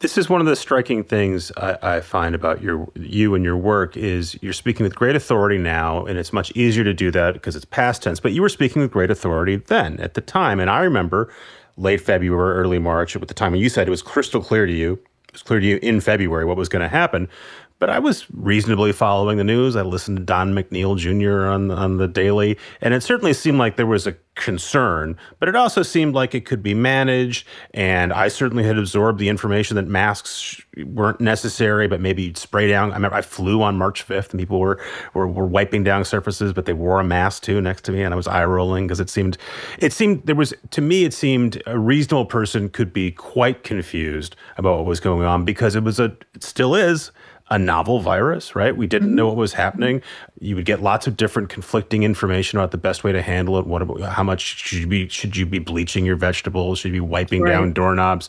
[0.00, 3.56] This is one of the striking things I, I, find about your you and your
[3.56, 7.32] work is you're speaking with great authority now, and it's much easier to do that
[7.32, 8.20] because it's past tense.
[8.20, 11.32] But you were speaking with great authority then at the time, and I remember
[11.76, 14.72] late February, early March, at the time when you said it was crystal clear to
[14.72, 14.94] you,
[15.28, 17.28] it was clear to you in February what was going to happen.
[17.84, 19.76] But I was reasonably following the news.
[19.76, 21.48] I listened to Don McNeil Jr.
[21.48, 25.54] on on the daily, and it certainly seemed like there was a concern, but it
[25.54, 27.46] also seemed like it could be managed.
[27.72, 32.68] And I certainly had absorbed the information that masks weren't necessary, but maybe you'd spray
[32.68, 32.90] down.
[32.90, 36.52] I remember I flew on March 5th and people were, were, were wiping down surfaces,
[36.52, 38.02] but they wore a mask too next to me.
[38.02, 39.38] And I was eye rolling because it seemed,
[39.78, 44.36] it seemed, there was, to me, it seemed a reasonable person could be quite confused
[44.56, 47.12] about what was going on because it was a, it still is
[47.54, 48.76] a novel virus, right?
[48.76, 50.02] We didn't know what was happening.
[50.40, 53.66] You would get lots of different conflicting information about the best way to handle it.
[53.68, 56.80] What about how much should you be should you be bleaching your vegetables?
[56.80, 57.52] Should you be wiping right.
[57.52, 58.28] down doorknobs?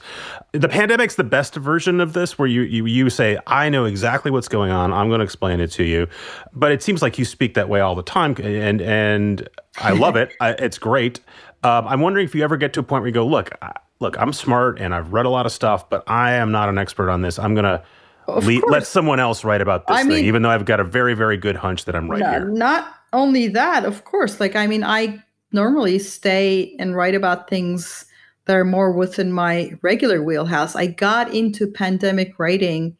[0.51, 4.29] The pandemic's the best version of this, where you, you you say, "I know exactly
[4.29, 4.93] what's going on.
[4.93, 6.07] I'm going to explain it to you."
[6.53, 10.15] But it seems like you speak that way all the time, and and I love
[10.17, 10.33] it.
[10.39, 11.19] I, it's great.
[11.63, 13.71] Um, I'm wondering if you ever get to a point where you go, "Look, I,
[13.99, 16.77] look, I'm smart and I've read a lot of stuff, but I am not an
[16.77, 17.39] expert on this.
[17.39, 17.83] I'm going to."
[18.27, 20.83] Le- let someone else write about this I thing, mean, even though I've got a
[20.83, 22.45] very, very good hunch that I'm right no, here.
[22.45, 24.39] Not only that, of course.
[24.39, 28.05] Like, I mean, I normally stay and write about things
[28.45, 30.75] that are more within my regular wheelhouse.
[30.75, 32.97] I got into pandemic writing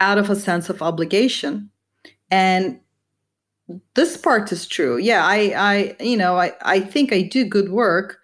[0.00, 1.70] out of a sense of obligation.
[2.30, 2.80] And
[3.94, 4.96] this part is true.
[4.96, 8.18] Yeah, I, I, you know, I, I think I do good work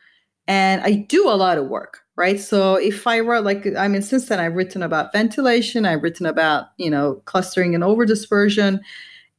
[0.48, 2.40] and I do a lot of work right?
[2.40, 6.26] So if I wrote like I mean, since then I've written about ventilation, I've written
[6.26, 8.80] about you know clustering and overdispersion,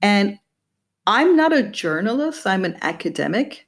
[0.01, 0.39] and
[1.07, 2.45] I'm not a journalist.
[2.45, 3.67] I'm an academic,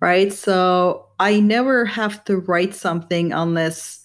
[0.00, 0.32] right?
[0.32, 4.04] So I never have to write something unless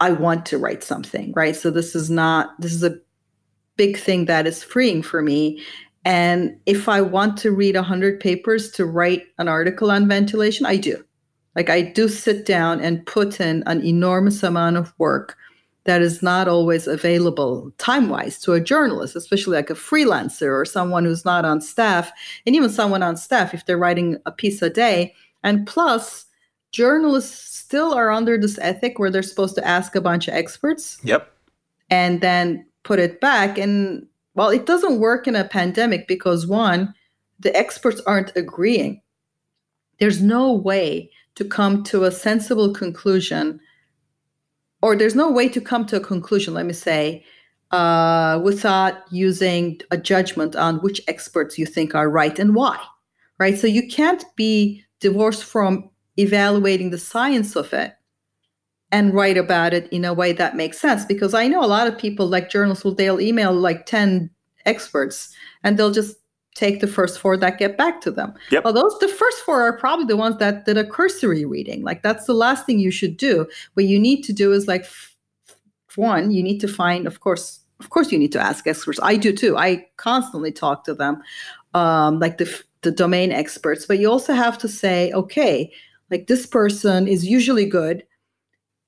[0.00, 1.54] I want to write something, right?
[1.54, 2.98] So this is not this is a
[3.76, 5.62] big thing that is freeing for me.
[6.04, 10.76] And if I want to read 100 papers to write an article on ventilation, I
[10.76, 11.02] do.
[11.56, 15.36] Like I do sit down and put in an enormous amount of work
[15.84, 20.64] that is not always available time wise to a journalist, especially like a freelancer or
[20.64, 22.10] someone who's not on staff,
[22.46, 25.14] and even someone on staff if they're writing a piece a day.
[25.42, 26.24] And plus,
[26.72, 30.98] journalists still are under this ethic where they're supposed to ask a bunch of experts.
[31.04, 31.30] Yep.
[31.90, 33.58] And then put it back.
[33.58, 36.94] And well, it doesn't work in a pandemic because one,
[37.40, 39.02] the experts aren't agreeing.
[39.98, 43.60] There's no way to come to a sensible conclusion,
[44.82, 47.24] or there's no way to come to a conclusion, let me say,
[47.70, 52.78] uh, without using a judgment on which experts you think are right and why.
[53.38, 53.58] Right.
[53.58, 57.94] So you can't be divorced from evaluating the science of it
[58.92, 61.88] and write about it in a way that makes sense because i know a lot
[61.88, 64.30] of people like journalists will they'll email like 10
[64.66, 66.16] experts and they'll just
[66.54, 68.32] take the first four that get back to them.
[68.50, 68.64] Yep.
[68.64, 71.82] well those the first four are probably the ones that did a cursory reading.
[71.82, 73.46] Like that's the last thing you should do.
[73.74, 75.16] What you need to do is like f-
[75.96, 79.00] one you need to find of course of course you need to ask experts.
[79.02, 79.56] I do too.
[79.56, 81.22] I constantly talk to them
[81.74, 83.86] um, like the the domain experts.
[83.86, 85.72] But you also have to say okay
[86.10, 88.04] like this person is usually good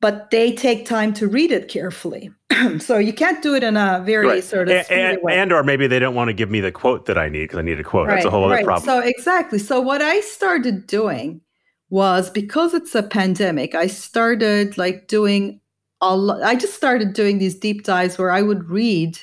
[0.01, 2.31] but they take time to read it carefully.
[2.79, 4.45] so you can't do it in a very right.
[4.45, 5.37] sort of and, way.
[5.37, 7.59] and or maybe they don't want to give me the quote that I need because
[7.59, 8.09] I need a quote.
[8.09, 8.65] Right, That's a whole other right.
[8.65, 8.87] problem.
[8.87, 9.59] So exactly.
[9.59, 11.41] So what I started doing
[11.89, 15.61] was because it's a pandemic, I started like doing
[16.01, 16.43] a lot.
[16.43, 19.19] I just started doing these deep dives where I would read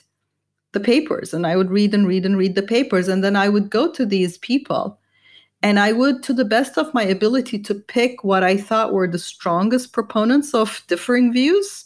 [0.72, 3.50] the papers and I would read and read and read the papers, and then I
[3.50, 5.00] would go to these people
[5.63, 9.08] and I would, to the best of my ability, to pick what I thought were
[9.08, 11.86] the strongest proponents of differing views.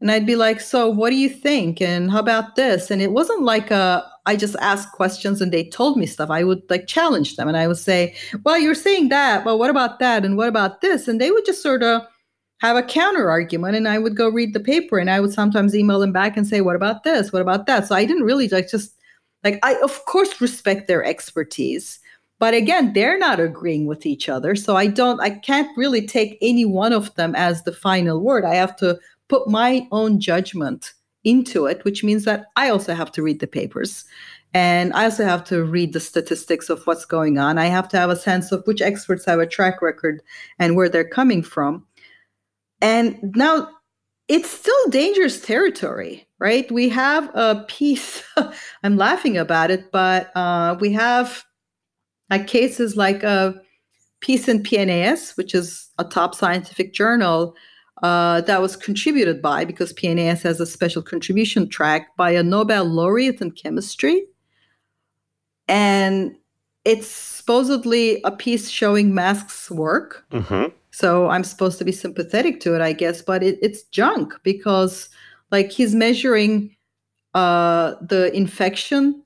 [0.00, 1.82] And I'd be like, so what do you think?
[1.82, 2.90] And how about this?
[2.90, 6.30] And it wasn't like a, I just asked questions and they told me stuff.
[6.30, 9.70] I would like challenge them and I would say, well, you're saying that, but what
[9.70, 10.24] about that?
[10.24, 11.06] And what about this?
[11.06, 12.02] And they would just sort of
[12.60, 15.74] have a counter argument and I would go read the paper and I would sometimes
[15.74, 17.32] email them back and say, what about this?
[17.34, 17.86] What about that?
[17.86, 18.94] So I didn't really like just
[19.42, 21.98] like, I of course respect their expertise
[22.38, 26.38] but again they're not agreeing with each other so i don't i can't really take
[26.40, 28.44] any one of them as the final word.
[28.44, 30.92] I have to put my own judgment
[31.24, 34.04] into it which means that i also have to read the papers
[34.52, 37.58] and i also have to read the statistics of what's going on.
[37.58, 40.22] I have to have a sense of which experts have a track record
[40.58, 41.84] and where they're coming from.
[42.80, 43.68] And now
[44.28, 46.70] it's still dangerous territory right?
[46.70, 48.22] We have a piece
[48.84, 51.44] i'm laughing about it but uh, we have
[52.30, 53.54] like cases like a
[54.20, 57.54] piece in PNAS, which is a top scientific journal
[58.02, 62.84] uh, that was contributed by, because PNAS has a special contribution track, by a Nobel
[62.84, 64.26] laureate in chemistry.
[65.68, 66.36] And
[66.84, 70.26] it's supposedly a piece showing masks work.
[70.32, 70.66] Mm-hmm.
[70.90, 75.08] So I'm supposed to be sympathetic to it, I guess, but it, it's junk because,
[75.50, 76.76] like, he's measuring
[77.32, 79.23] uh, the infection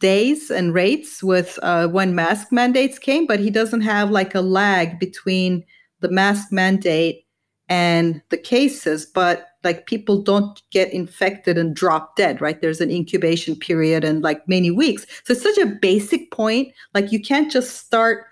[0.00, 4.40] days and rates with uh, when mask mandates came, but he doesn't have like a
[4.40, 5.64] lag between
[6.00, 7.24] the mask mandate
[7.68, 9.06] and the cases.
[9.06, 12.60] But like people don't get infected and drop dead, right?
[12.60, 15.06] There's an incubation period and like many weeks.
[15.24, 16.72] So it's such a basic point.
[16.94, 18.26] Like you can't just start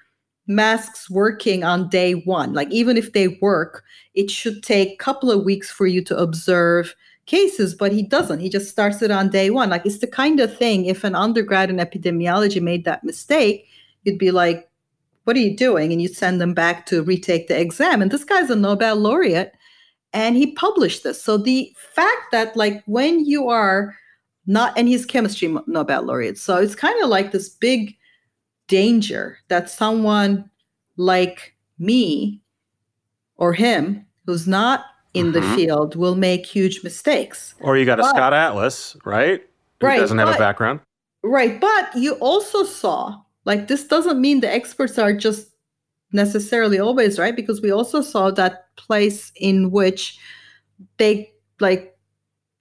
[0.46, 2.53] masks working on day one.
[2.53, 3.83] Like even if they work,
[4.14, 6.94] it should take a couple of weeks for you to observe
[7.26, 8.40] cases, but he doesn't.
[8.40, 9.70] He just starts it on day one.
[9.70, 13.66] Like it's the kind of thing, if an undergrad in epidemiology made that mistake,
[14.04, 14.68] you'd be like,
[15.24, 15.90] what are you doing?
[15.90, 18.02] And you'd send them back to retake the exam.
[18.02, 19.54] And this guy's a Nobel laureate
[20.12, 21.22] and he published this.
[21.22, 23.96] So the fact that, like, when you are
[24.46, 26.38] not, and he's chemistry Nobel laureate.
[26.38, 27.96] So it's kind of like this big
[28.68, 30.50] danger that someone
[30.96, 32.40] like me
[33.37, 34.84] or him who's not
[35.14, 35.40] in mm-hmm.
[35.40, 37.55] the field will make huge mistakes.
[37.61, 39.42] Or you got a but, Scott Atlas, right?
[39.81, 40.81] Who right, doesn't have but, a background.
[41.22, 41.60] Right.
[41.60, 45.48] But you also saw, like, this doesn't mean the experts are just
[46.12, 50.19] necessarily always right, because we also saw that place in which
[50.98, 51.94] they, like,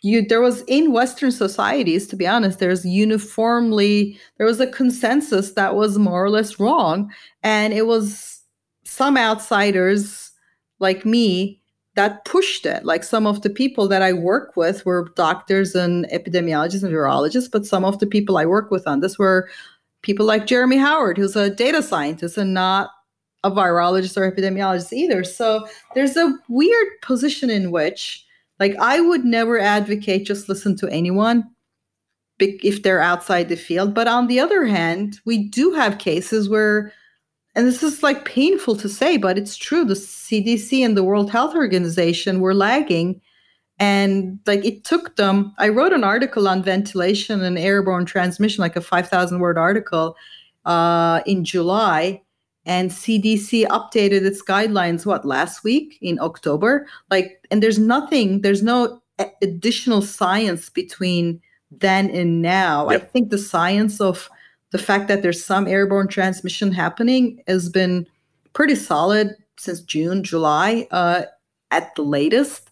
[0.03, 5.53] you there was in western societies to be honest there's uniformly there was a consensus
[5.53, 7.09] that was more or less wrong
[7.41, 8.41] and it was
[8.83, 10.31] some outsiders
[10.79, 11.62] like me
[11.95, 12.85] that pushed it.
[12.85, 17.51] Like some of the people that I work with were doctors and epidemiologists and virologists,
[17.51, 19.49] but some of the people I work with on this were
[20.01, 22.89] people like Jeremy Howard, who's a data scientist and not
[23.43, 25.23] a virologist or epidemiologist either.
[25.23, 28.25] So there's a weird position in which,
[28.59, 31.49] like, I would never advocate just listen to anyone
[32.39, 33.93] if they're outside the field.
[33.93, 36.91] But on the other hand, we do have cases where
[37.55, 39.85] and this is like painful to say, but it's true.
[39.85, 43.21] The CDC and the World Health Organization were lagging.
[43.79, 48.75] And like it took them, I wrote an article on ventilation and airborne transmission, like
[48.75, 50.15] a 5,000 word article
[50.65, 52.21] uh, in July.
[52.65, 56.87] And CDC updated its guidelines, what, last week in October?
[57.11, 59.01] Like, and there's nothing, there's no
[59.41, 62.89] additional science between then and now.
[62.89, 63.01] Yep.
[63.01, 64.29] I think the science of
[64.73, 68.07] the fact that there's some airborne transmission happening has been
[68.53, 71.21] pretty solid since June, July uh,
[71.69, 72.71] at the latest.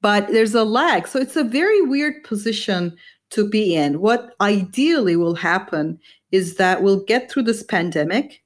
[0.00, 1.06] But there's a lag.
[1.06, 2.96] So it's a very weird position
[3.30, 4.00] to be in.
[4.00, 6.00] What ideally will happen
[6.32, 8.42] is that we'll get through this pandemic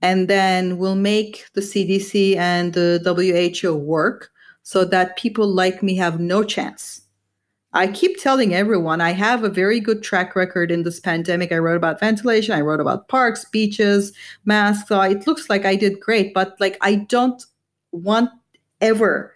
[0.00, 4.30] and then we'll make the CDC and the WHO work
[4.62, 7.02] so that people like me have no chance
[7.74, 11.52] I keep telling everyone I have a very good track record in this pandemic.
[11.52, 14.12] I wrote about ventilation, I wrote about parks, beaches,
[14.44, 14.88] masks.
[14.88, 17.44] So it looks like I did great, but like I don't
[17.92, 18.30] want
[18.80, 19.34] ever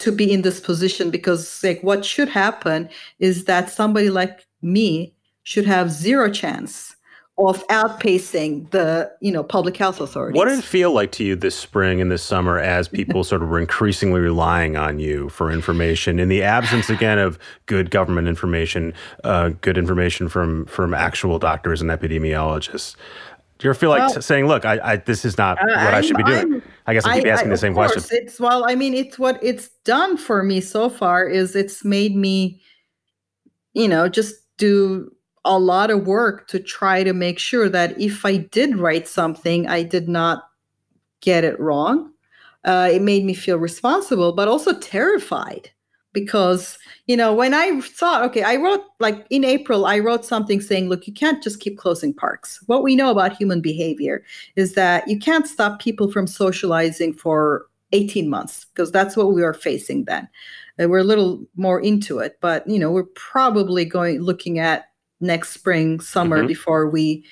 [0.00, 2.88] to be in this position because like what should happen
[3.20, 6.96] is that somebody like me should have zero chance
[7.36, 10.36] of outpacing the you know public health authorities.
[10.36, 13.42] What did it feel like to you this spring and this summer as people sort
[13.42, 18.28] of were increasingly relying on you for information in the absence again of good government
[18.28, 22.94] information, uh, good information from from actual doctors and epidemiologists?
[23.58, 25.94] Do you ever feel like well, saying, "Look, I, I, this is not what I'm,
[25.94, 26.54] I should be doing"?
[26.54, 28.02] I'm, i guess I keep asking I, the same question.
[28.10, 32.14] It's well, I mean, it's what it's done for me so far is it's made
[32.14, 32.60] me,
[33.72, 35.10] you know, just do
[35.44, 39.66] a lot of work to try to make sure that if I did write something,
[39.66, 40.44] I did not
[41.20, 42.12] get it wrong.
[42.64, 45.70] Uh, it made me feel responsible, but also terrified
[46.14, 50.62] because, you know, when I thought, okay, I wrote like in April, I wrote something
[50.62, 52.62] saying, look, you can't just keep closing parks.
[52.66, 54.24] What we know about human behavior
[54.56, 59.42] is that you can't stop people from socializing for 18 months because that's what we
[59.42, 60.28] are facing then.
[60.78, 64.86] And we're a little more into it, but, you know, we're probably going looking at
[65.24, 66.46] next spring, summer mm-hmm.
[66.46, 67.24] before we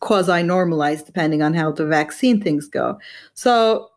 [0.00, 2.98] quasi normalize, depending on how the vaccine things go.
[3.34, 3.88] So,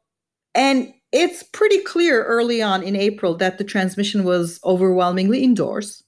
[0.53, 6.03] and it's pretty clear early on in April that the transmission was overwhelmingly indoors.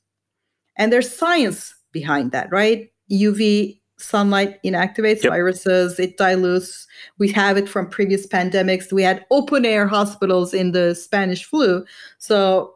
[0.78, 2.92] And there's science behind that, right?
[3.12, 5.32] UV sunlight inactivates yep.
[5.32, 6.88] viruses, it dilutes.
[7.18, 8.92] We have it from previous pandemics.
[8.92, 11.86] We had open air hospitals in the Spanish flu.
[12.18, 12.74] So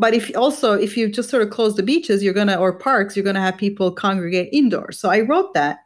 [0.00, 3.14] but if also if you just sort of close the beaches you're gonna or parks
[3.14, 4.98] you're gonna have people congregate indoors.
[4.98, 5.80] So i wrote that.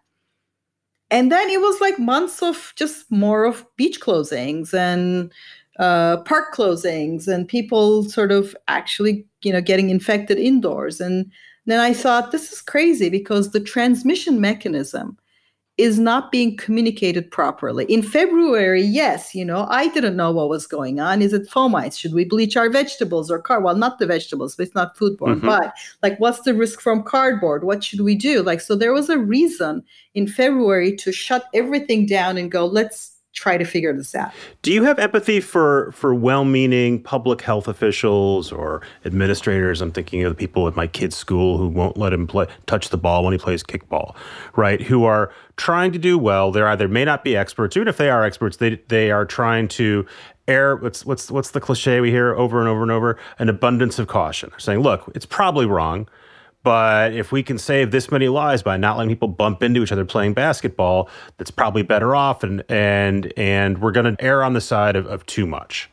[1.10, 5.32] And then it was like months of just more of beach closings and
[5.78, 11.00] uh, park closings and people sort of actually you know getting infected indoors.
[11.00, 11.30] And
[11.66, 15.18] then i thought this is crazy because the transmission mechanism
[15.76, 17.84] is not being communicated properly.
[17.86, 21.20] In February, yes, you know, I didn't know what was going on.
[21.20, 21.98] Is it fomites?
[21.98, 23.60] Should we bleach our vegetables or car?
[23.60, 25.40] Well, not the vegetables, but it's not foodborne.
[25.40, 25.46] Mm-hmm.
[25.46, 27.64] But like, what's the risk from cardboard?
[27.64, 28.42] What should we do?
[28.42, 29.82] Like, so there was a reason
[30.14, 34.32] in February to shut everything down and go, let's try to figure this out.
[34.62, 39.80] Do you have empathy for for well-meaning public health officials or administrators?
[39.80, 42.89] I'm thinking of the people at my kid's school who won't let him play touch
[42.89, 44.14] the ball when he plays kickball,
[44.57, 44.80] right?
[44.80, 46.53] Who are trying to do well.
[46.53, 49.68] They're either may not be experts, even if they are experts, they they are trying
[49.68, 50.07] to
[50.47, 53.18] air what's what's what's the cliche we hear over and over and over?
[53.39, 54.51] An abundance of caution.
[54.51, 56.09] They're saying, look, it's probably wrong.
[56.64, 59.92] But if we can save this many lives by not letting people bump into each
[59.92, 62.42] other playing basketball, that's probably better off.
[62.42, 65.90] And and and we're going to err on the side of, of too much.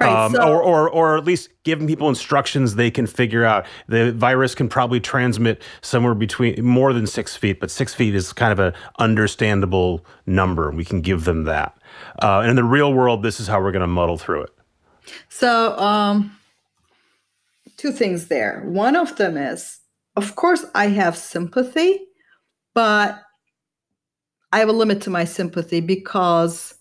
[0.00, 3.66] Right, um, so- or, or, or at least giving people instructions they can figure out.
[3.86, 8.32] The virus can probably transmit somewhere between more than six feet, but six feet is
[8.32, 10.72] kind of an understandable number.
[10.72, 11.76] We can give them that.
[12.20, 14.50] Uh, and in the real world, this is how we're going to muddle through it.
[15.28, 16.36] So, um,
[17.76, 18.62] two things there.
[18.64, 19.79] One of them is
[20.16, 22.00] of course, I have sympathy,
[22.74, 23.20] but
[24.52, 26.74] I have a limit to my sympathy because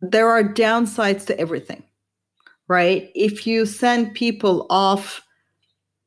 [0.00, 1.82] there are downsides to everything,
[2.68, 3.10] right?
[3.14, 5.22] If you send people off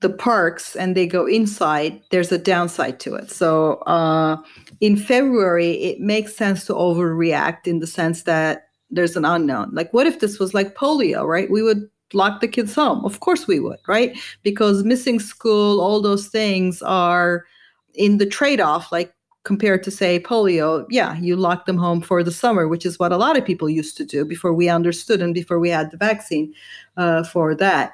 [0.01, 3.31] the parks and they go inside, there's a downside to it.
[3.31, 4.37] So uh,
[4.81, 9.71] in February, it makes sense to overreact in the sense that there's an unknown.
[9.73, 11.49] Like, what if this was like polio, right?
[11.49, 13.03] We would lock the kids home.
[13.05, 14.17] Of course we would, right?
[14.43, 17.45] Because missing school, all those things are
[17.93, 22.23] in the trade off, like compared to say polio yeah you lock them home for
[22.23, 25.21] the summer which is what a lot of people used to do before we understood
[25.21, 26.53] and before we had the vaccine
[26.97, 27.93] uh, for that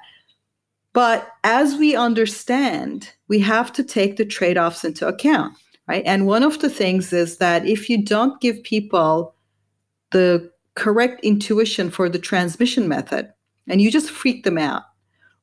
[0.94, 5.56] but as we understand we have to take the trade-offs into account
[5.88, 9.34] right and one of the things is that if you don't give people
[10.12, 13.32] the correct intuition for the transmission method
[13.70, 14.84] and you just freak them out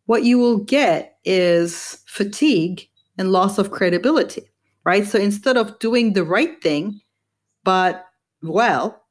[0.07, 4.43] what you will get is fatigue and loss of credibility
[4.87, 5.05] right?
[5.05, 7.01] So instead of doing the right thing,
[7.65, 8.07] but
[8.43, 9.03] well,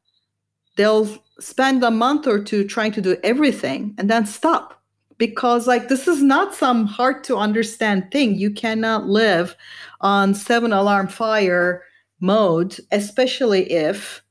[0.78, 1.08] they'll
[1.40, 4.82] spend a month or two trying to do everything and then stop
[5.18, 9.56] because like this is not some hard to understand thing you cannot live
[10.00, 11.84] on seven alarm fire
[12.22, 14.22] mode especially if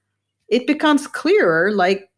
[0.48, 2.10] it becomes clearer like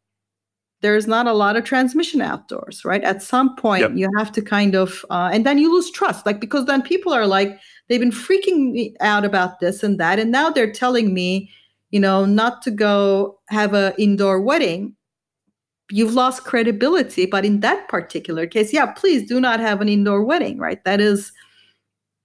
[0.82, 3.02] there's not a lot of transmission outdoors right?
[3.02, 3.92] At some point yep.
[3.94, 6.26] you have to kind of uh, and then you lose trust.
[6.26, 7.58] Like because then people are like
[7.88, 11.50] they've been freaking me out about this and that and now they're telling me
[11.90, 14.94] you know not to go have a indoor wedding.
[15.90, 20.22] You've lost credibility but in that particular case yeah please do not have an indoor
[20.22, 20.82] wedding right?
[20.84, 21.32] That is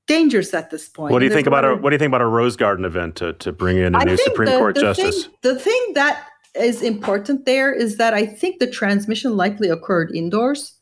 [0.08, 1.14] dangerous at this point.
[1.14, 3.16] What do you think about a what do you think about a rose garden event
[3.18, 5.24] to, to bring in a I new supreme the, court the justice?
[5.26, 10.12] thing, the thing that is important there is that i think the transmission likely occurred
[10.14, 10.74] indoors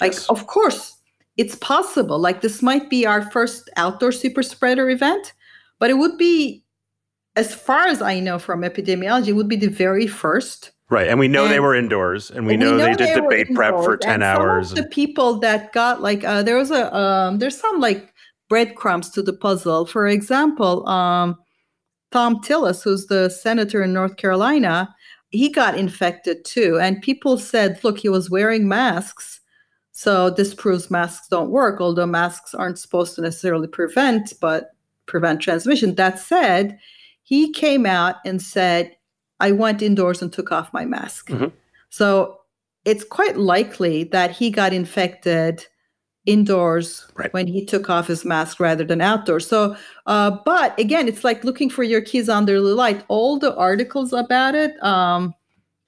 [0.00, 0.28] like yes.
[0.28, 0.98] of course
[1.38, 2.18] it's possible.
[2.18, 5.32] Like this might be our first outdoor super spreader event,
[5.78, 6.64] but it would be,
[7.36, 10.72] as far as I know from epidemiology, it would be the very first.
[10.90, 13.08] Right, and we know and, they were indoors, and we, know, we know, they did
[13.08, 14.72] they debate prep for ten hours.
[14.72, 18.12] the people that got like uh, there was a um, there's some like
[18.48, 19.84] breadcrumbs to the puzzle.
[19.84, 21.36] For example, um,
[22.10, 24.92] Thom Tillis, who's the senator in North Carolina,
[25.30, 29.38] he got infected too, and people said, look, he was wearing masks
[29.98, 34.70] so this proves masks don't work, although masks aren't supposed to necessarily prevent, but
[35.06, 35.96] prevent transmission.
[35.96, 36.78] That said,
[37.24, 38.96] he came out and said,
[39.40, 41.30] I went indoors and took off my mask.
[41.30, 41.48] Mm-hmm.
[41.88, 42.38] So
[42.84, 45.66] it's quite likely that he got infected
[46.28, 47.32] indoors right.
[47.32, 49.48] when he took off his mask rather than outdoors.
[49.48, 49.74] So,
[50.06, 53.02] uh, but again, it's like looking for your keys under the light.
[53.08, 55.34] All the articles about it um,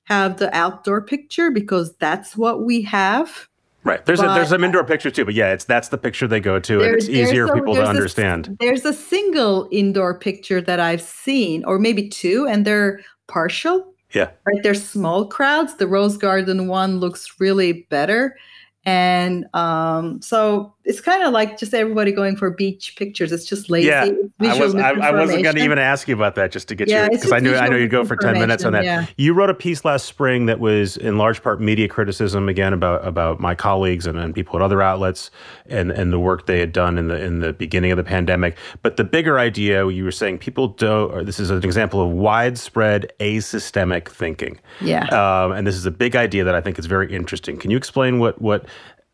[0.05, 3.49] have the outdoor picture because that's what we have.
[3.85, 4.05] Right.
[4.05, 6.41] There's but, a, there's some indoor pictures too, but yeah, it's that's the picture they
[6.41, 8.49] go to, and it's easier for people to understand.
[8.49, 13.95] A, there's a single indoor picture that I've seen, or maybe two, and they're partial.
[14.13, 14.31] Yeah.
[14.45, 14.63] Right.
[14.63, 15.77] There's small crowds.
[15.77, 18.37] The Rose Garden one looks really better.
[18.85, 23.33] And um, so it's kind of like just everybody going for beach pictures.
[23.33, 23.89] It's just lazy.
[23.89, 24.05] Yeah,
[24.41, 27.11] I, was, wasn't going to even ask you about that just to get yeah, you
[27.11, 28.85] because I knew I know you'd go for ten minutes on that.
[28.85, 29.07] Yeah.
[29.19, 33.07] You wrote a piece last spring that was in large part media criticism again about
[33.07, 35.31] about my colleagues and, and people at other outlets
[35.67, 38.57] and and the work they had done in the in the beginning of the pandemic.
[38.81, 41.27] But the bigger idea you were saying people don't.
[41.27, 44.59] this is an example of widespread asystemic thinking.
[44.81, 45.05] Yeah.
[45.09, 47.59] Um, and this is a big idea that I think is very interesting.
[47.59, 48.65] Can you explain what what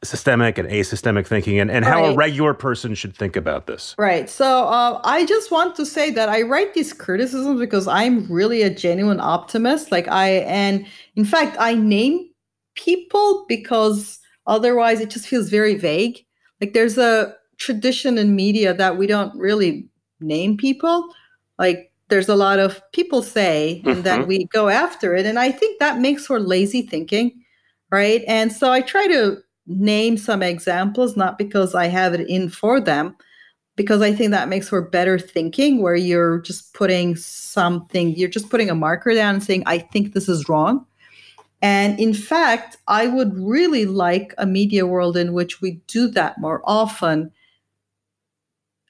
[0.05, 2.13] systemic and asystemic thinking and, and how right.
[2.13, 3.95] a regular person should think about this.
[3.99, 4.29] Right.
[4.29, 8.63] So uh, I just want to say that I write these criticisms because I'm really
[8.63, 9.91] a genuine optimist.
[9.91, 10.87] Like I, and
[11.17, 12.29] in fact, I name
[12.75, 16.25] people because otherwise it just feels very vague.
[16.61, 19.89] Like there's a tradition in media that we don't really
[20.21, 21.09] name people.
[21.59, 24.03] Like there's a lot of people say and mm-hmm.
[24.03, 25.27] then we go after it.
[25.27, 27.43] And I think that makes for lazy thinking.
[27.91, 28.23] Right.
[28.27, 32.81] And so I try to name some examples, not because I have it in for
[32.81, 33.17] them,
[33.77, 38.51] because I think that makes for better thinking where you're just putting something, you're just
[38.51, 40.87] putting a marker down and saying, I think this is wrong.
[41.63, 46.39] And in fact, I would really like a media world in which we do that
[46.39, 47.33] more often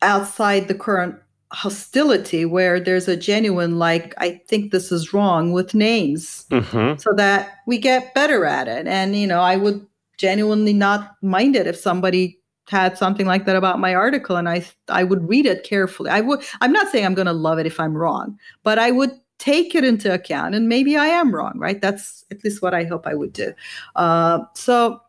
[0.02, 1.16] outside the current
[1.52, 6.98] hostility where there's a genuine like i think this is wrong with names mm-hmm.
[6.98, 11.56] so that we get better at it and you know i would genuinely not mind
[11.56, 12.38] it if somebody
[12.68, 16.10] had something like that about my article and I I would read it carefully.
[16.10, 18.90] I would I'm not saying I'm going to love it if I'm wrong, but I
[18.90, 21.80] would take it into account and maybe I am wrong, right?
[21.80, 23.52] That's at least what I hope I would do.
[23.94, 25.00] Uh, so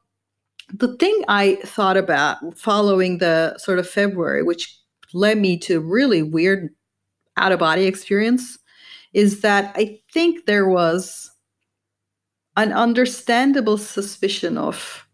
[0.73, 4.77] the thing I thought about following the sort of February, which
[5.13, 6.69] led me to really weird
[7.37, 8.59] out of body experience,
[9.13, 11.31] is that I think there was
[12.57, 15.07] an understandable suspicion of,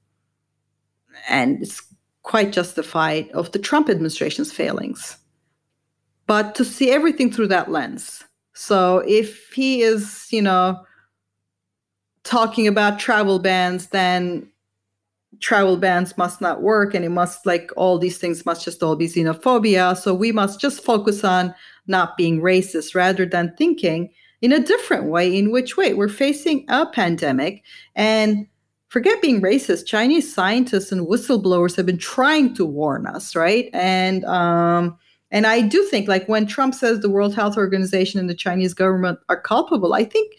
[1.29, 1.83] and it's
[2.23, 5.17] quite justified, of the Trump administration's failings.
[6.25, 8.23] But to see everything through that lens.
[8.53, 10.83] So if he is, you know,
[12.23, 14.49] talking about travel bans, then
[15.41, 18.95] travel bans must not work and it must like all these things must just all
[18.95, 21.53] be xenophobia so we must just focus on
[21.87, 24.09] not being racist rather than thinking
[24.43, 25.93] in a different way in which way?
[25.93, 27.63] We're facing a pandemic
[27.95, 28.45] and
[28.89, 33.71] forget being racist chinese scientists and whistleblowers have been trying to warn us right?
[33.73, 34.95] And um
[35.31, 38.73] and i do think like when trump says the world health organization and the chinese
[38.73, 40.31] government are culpable i think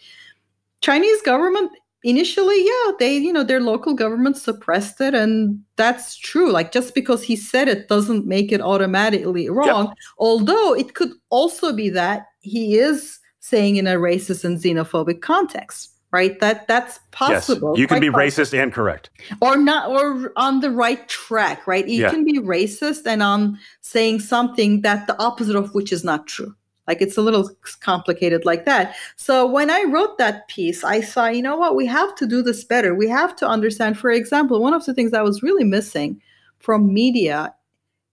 [0.79, 1.69] chinese government
[2.05, 6.53] initially yeah they you know their local government suppressed it and that's true.
[6.53, 9.97] Like just because he said it doesn't make it automatically wrong yep.
[10.17, 15.91] although it could also be that he is saying in a racist and xenophobic context
[16.11, 17.79] right that that's possible yes.
[17.79, 18.43] you can be possible.
[18.43, 22.09] racist and correct or not or on the right track right you yeah.
[22.09, 26.55] can be racist and on saying something that the opposite of which is not true
[26.87, 28.95] like it's a little complicated like that.
[29.15, 32.43] So when I wrote that piece, I saw, you know what, we have to do
[32.43, 32.93] this better.
[32.93, 36.21] We have to understand, for example, one of the things I was really missing
[36.59, 37.55] from media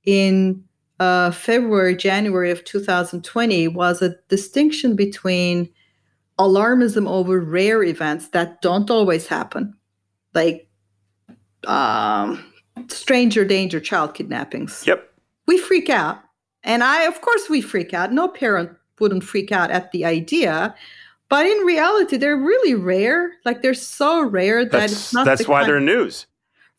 [0.05, 0.65] in
[1.01, 5.69] uh, February, January of 2020 was a distinction between
[6.39, 9.75] alarmism over rare events that don't always happen,
[10.35, 10.69] like
[11.67, 12.45] um,
[12.89, 14.85] stranger danger child kidnappings.
[14.87, 15.09] Yep.
[15.47, 16.23] We freak out
[16.65, 18.13] and I, of course, we freak out.
[18.13, 18.71] No parent
[19.01, 20.75] wouldn't freak out at the idea.
[21.29, 23.33] But in reality, they're really rare.
[23.45, 25.25] Like they're so rare that that's, it's not.
[25.25, 26.27] That's why they're news.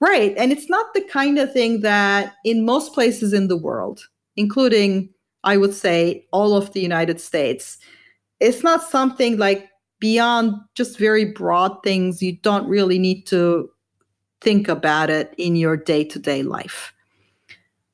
[0.03, 0.33] Right.
[0.37, 4.01] And it's not the kind of thing that in most places in the world,
[4.35, 5.07] including,
[5.45, 7.77] I would say, all of the United States,
[8.41, 12.21] it's not something like beyond just very broad things.
[12.21, 13.69] You don't really need to
[14.41, 16.93] think about it in your day to day life.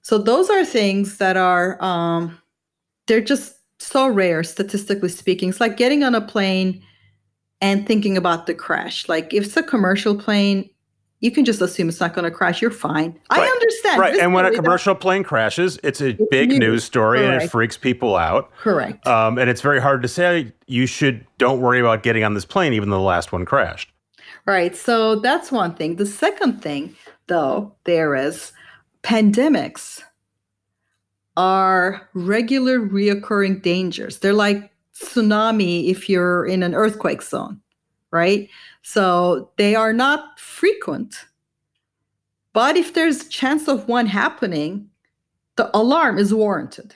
[0.01, 2.41] So those are things that are um,
[3.05, 5.49] they're just so rare statistically speaking.
[5.49, 6.81] It's like getting on a plane
[7.61, 9.07] and thinking about the crash.
[9.07, 10.71] Like if it's a commercial plane,
[11.21, 12.61] you can just assume it's not going to crash.
[12.61, 13.19] You're fine.
[13.31, 13.41] Right.
[13.41, 13.99] I understand.
[13.99, 14.19] Right.
[14.19, 17.33] and when a commercial plane crashes, it's a it's big news, news story Correct.
[17.33, 18.51] and it freaks people out.
[18.57, 19.05] Correct.
[19.05, 22.45] Um, and it's very hard to say you should don't worry about getting on this
[22.45, 23.91] plane, even though the last one crashed.
[24.45, 24.75] Right.
[24.75, 25.97] So that's one thing.
[25.97, 26.95] The second thing,
[27.27, 28.53] though, there is
[29.03, 30.01] pandemics
[31.35, 34.19] are regular reoccurring dangers.
[34.19, 37.61] They're like tsunami if you're in an earthquake zone,
[38.11, 38.49] right?
[38.81, 41.25] So they are not frequent.
[42.53, 44.89] But if there's a chance of one happening,
[45.55, 46.95] the alarm is warranted,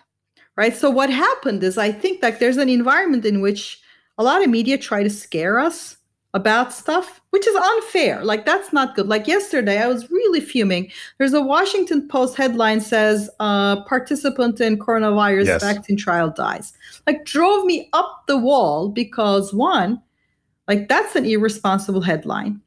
[0.55, 0.75] right?
[0.75, 3.79] So what happened is I think that there's an environment in which
[4.17, 5.97] a lot of media try to scare us
[6.33, 8.23] about stuff, which is unfair.
[8.23, 9.07] Like that's not good.
[9.07, 10.91] Like yesterday, I was really fuming.
[11.17, 15.61] There's a Washington Post headline says uh, participant in coronavirus yes.
[15.63, 16.73] vaccine trial dies.
[17.05, 20.01] Like drove me up the wall because one,
[20.67, 22.61] like that's an irresponsible headline.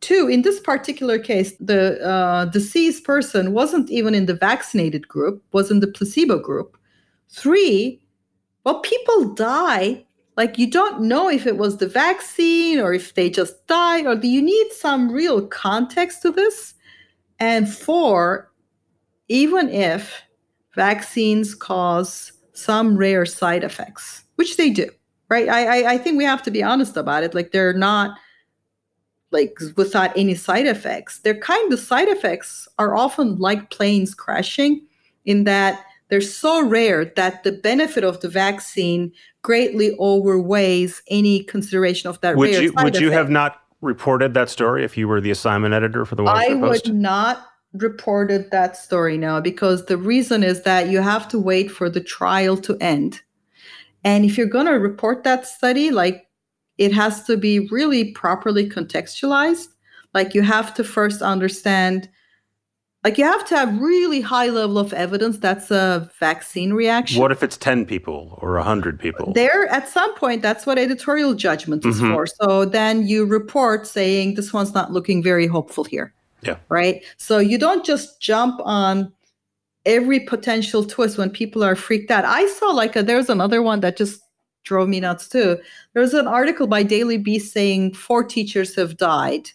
[0.00, 5.42] Two, in this particular case, the uh, deceased person wasn't even in the vaccinated group,
[5.52, 6.76] was in the placebo group.
[7.30, 8.02] Three,
[8.64, 10.04] well, people die
[10.36, 14.16] like you don't know if it was the vaccine or if they just died or
[14.16, 16.74] do you need some real context to this
[17.38, 18.50] and four
[19.28, 20.22] even if
[20.74, 24.88] vaccines cause some rare side effects which they do
[25.28, 28.16] right I, I i think we have to be honest about it like they're not
[29.30, 34.86] like without any side effects their kind of side effects are often like planes crashing
[35.24, 39.10] in that they're so rare that the benefit of the vaccine
[39.42, 44.48] greatly overweighs any consideration of that would rare you would you have not reported that
[44.48, 46.86] story if you were the assignment editor for the Washington I Post?
[46.86, 51.70] would not reported that story now because the reason is that you have to wait
[51.70, 53.20] for the trial to end.
[54.04, 56.28] And if you're going to report that study, like
[56.78, 59.68] it has to be really properly contextualized.
[60.12, 62.08] Like you have to first understand
[63.04, 67.20] like you have to have really high level of evidence that's a vaccine reaction.
[67.20, 69.34] What if it's 10 people or 100 people?
[69.34, 72.14] There at some point that's what editorial judgment is mm-hmm.
[72.14, 72.26] for.
[72.26, 76.14] So then you report saying this one's not looking very hopeful here.
[76.40, 76.56] Yeah.
[76.70, 77.04] Right?
[77.18, 79.12] So you don't just jump on
[79.86, 82.24] every potential twist when people are freaked out.
[82.24, 84.20] I saw like a, there's another one that just
[84.64, 85.58] drove me nuts too.
[85.92, 89.50] There was an article by Daily Beast saying four teachers have died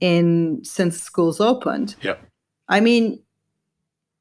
[0.00, 1.96] in since schools opened.
[2.02, 2.16] Yeah.
[2.68, 3.20] I mean,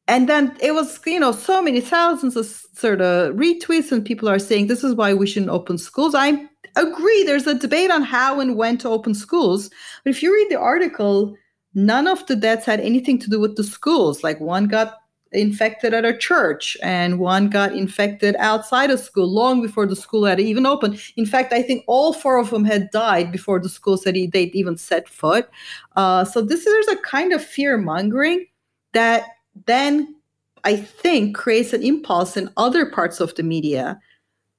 [0.07, 4.27] and then it was, you know, so many thousands of sort of retweets, and people
[4.27, 6.13] are saying this is why we shouldn't open schools.
[6.13, 6.45] I
[6.75, 7.23] agree.
[7.23, 9.69] There's a debate on how and when to open schools.
[10.03, 11.35] But if you read the article,
[11.73, 14.23] none of the deaths had anything to do with the schools.
[14.23, 14.97] Like one got
[15.33, 20.25] infected at a church and one got infected outside of school long before the school
[20.25, 20.99] had even opened.
[21.15, 24.55] In fact i think all four of them had died before the school said they'd
[24.55, 25.49] even set foot.
[25.95, 28.45] Uh, so this there's a kind of fear mongering
[28.93, 29.23] that
[29.65, 30.15] then
[30.63, 33.99] i think creates an impulse in other parts of the media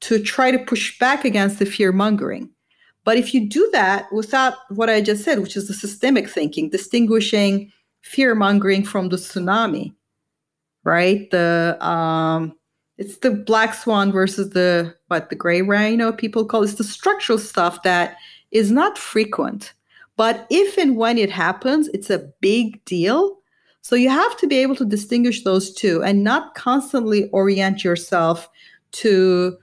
[0.00, 2.48] to try to push back against the fear mongering
[3.04, 6.68] but if you do that without what i just said which is the systemic thinking
[6.70, 7.72] distinguishing
[8.02, 9.92] fear mongering from the tsunami
[10.84, 11.30] right?
[11.30, 12.54] The um,
[12.96, 16.66] it's the black swan versus the what the gray rhino people call it.
[16.66, 18.16] it's the structural stuff that
[18.52, 19.74] is not frequent.
[20.16, 23.38] But if and when it happens, it's a big deal.
[23.80, 28.48] So you have to be able to distinguish those two and not constantly orient yourself
[28.92, 29.58] to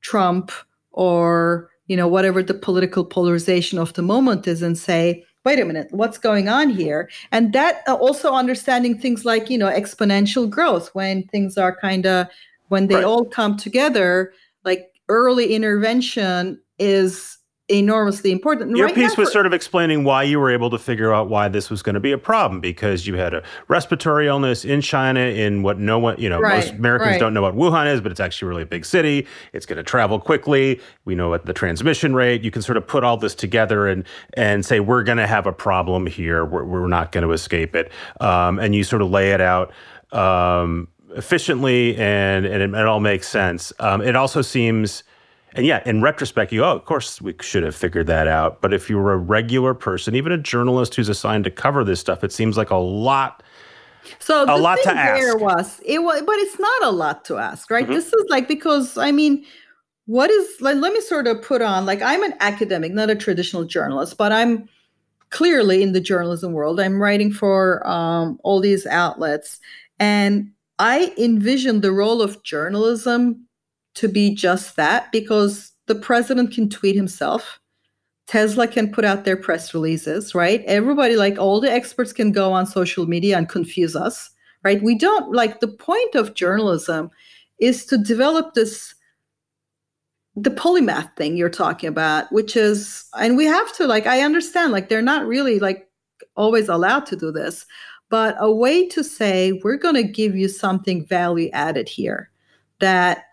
[0.00, 0.52] Trump
[0.92, 5.64] or you know whatever the political polarization of the moment is and say wait a
[5.64, 7.08] minute, what's going on here?
[7.30, 12.04] And that uh, also understanding things like, you know, exponential growth when things are kind
[12.04, 12.26] of,
[12.66, 13.04] when they right.
[13.04, 14.32] all come together,
[14.64, 17.35] like early intervention is
[17.68, 18.76] enormously important.
[18.76, 21.48] Your right piece was sort of explaining why you were able to figure out why
[21.48, 25.20] this was going to be a problem because you had a respiratory illness in China
[25.20, 27.20] in what no one, you know, right, most Americans right.
[27.20, 29.26] don't know what Wuhan is, but it's actually really a big city.
[29.52, 30.80] It's going to travel quickly.
[31.04, 32.42] We know what the transmission rate.
[32.42, 34.04] You can sort of put all this together and
[34.34, 36.44] and say we're going to have a problem here.
[36.44, 37.90] We're, we're not going to escape it.
[38.20, 39.72] Um, and you sort of lay it out.
[40.12, 43.72] Um, efficiently and, and it, it all makes sense.
[43.80, 45.02] Um, it also seems
[45.56, 48.60] and yeah, in retrospect, you, oh, of course we should have figured that out.
[48.60, 51.98] But if you were a regular person, even a journalist who's assigned to cover this
[51.98, 53.42] stuff, it seems like a lot.
[54.18, 55.40] So a lot to ask.
[55.40, 57.84] Was it was, but it's not a lot to ask, right?
[57.84, 57.94] Mm-hmm.
[57.94, 59.44] This is like because I mean,
[60.04, 60.76] what is like?
[60.76, 64.32] Let me sort of put on like I'm an academic, not a traditional journalist, but
[64.32, 64.68] I'm
[65.30, 66.78] clearly in the journalism world.
[66.78, 69.58] I'm writing for um, all these outlets,
[69.98, 73.45] and I envision the role of journalism
[73.96, 77.60] to be just that because the president can tweet himself.
[78.26, 80.62] Tesla can put out their press releases, right?
[80.64, 84.30] Everybody, like all the experts, can go on social media and confuse us,
[84.64, 84.82] right?
[84.82, 87.10] We don't like the point of journalism
[87.58, 88.94] is to develop this
[90.38, 94.70] the polymath thing you're talking about, which is, and we have to like, I understand,
[94.70, 95.88] like, they're not really like
[96.36, 97.64] always allowed to do this,
[98.10, 102.30] but a way to say, we're going to give you something value added here
[102.80, 103.25] that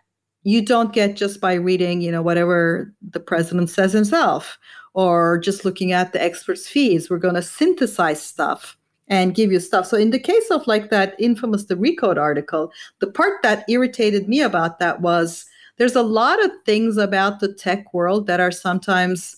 [0.43, 4.59] you don't get just by reading, you know, whatever the president says himself
[4.93, 7.09] or just looking at the experts' fees.
[7.09, 8.77] We're going to synthesize stuff
[9.07, 9.87] and give you stuff.
[9.87, 14.27] So in the case of like that infamous the Recode article, the part that irritated
[14.27, 15.45] me about that was
[15.77, 19.37] there's a lot of things about the tech world that are sometimes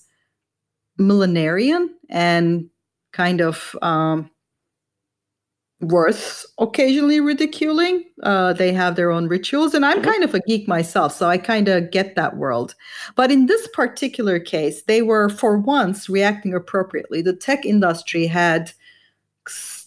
[0.99, 2.69] millenarian and
[3.11, 4.29] kind of um,
[5.87, 8.03] worth occasionally ridiculing.
[8.23, 10.11] Uh, they have their own rituals, and I'm mm-hmm.
[10.11, 12.75] kind of a geek myself, so I kind of get that world.
[13.15, 17.21] But in this particular case, they were for once reacting appropriately.
[17.21, 18.71] The tech industry had,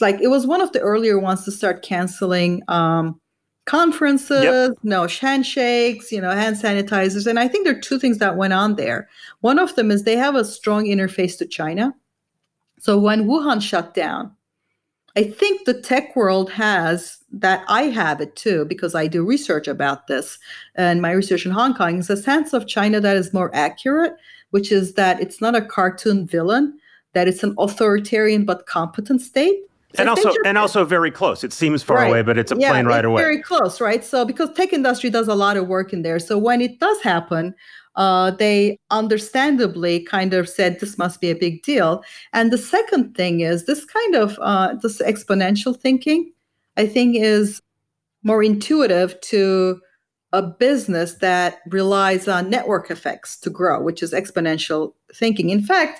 [0.01, 2.63] like, it was one of the earlier ones to start canceling.
[2.69, 3.21] Um,
[3.69, 4.71] conferences, yep.
[4.83, 7.27] no handshakes, you know, hand sanitizers.
[7.27, 9.11] And I think there are two things that went on there.
[9.43, 11.95] One of them is they have a strong interface to China.
[12.81, 14.35] So when Wuhan shut down,
[15.17, 17.65] I think the tech world has that.
[17.69, 20.39] I have it too because I do research about this,
[20.75, 24.17] and my research in Hong Kong is a sense of China that is more accurate,
[24.51, 26.79] which is that it's not a cartoon villain,
[27.15, 29.59] that it's an authoritarian but competent state.
[29.95, 31.43] So and also, and also very close.
[31.43, 32.09] It seems far right.
[32.09, 33.23] away, but it's a yeah, plane right away.
[33.23, 34.05] Very close, right?
[34.05, 37.01] So, because tech industry does a lot of work in there, so when it does
[37.01, 37.55] happen,
[37.99, 42.03] uh, they understandably kind of said this must be a big deal.
[42.33, 46.33] And the second thing is this kind of uh, this exponential thinking,
[46.77, 47.61] I think, is
[48.23, 49.81] more intuitive to
[50.33, 55.51] a business that relies on network effects to grow, which is exponential thinking.
[55.51, 55.99] In fact,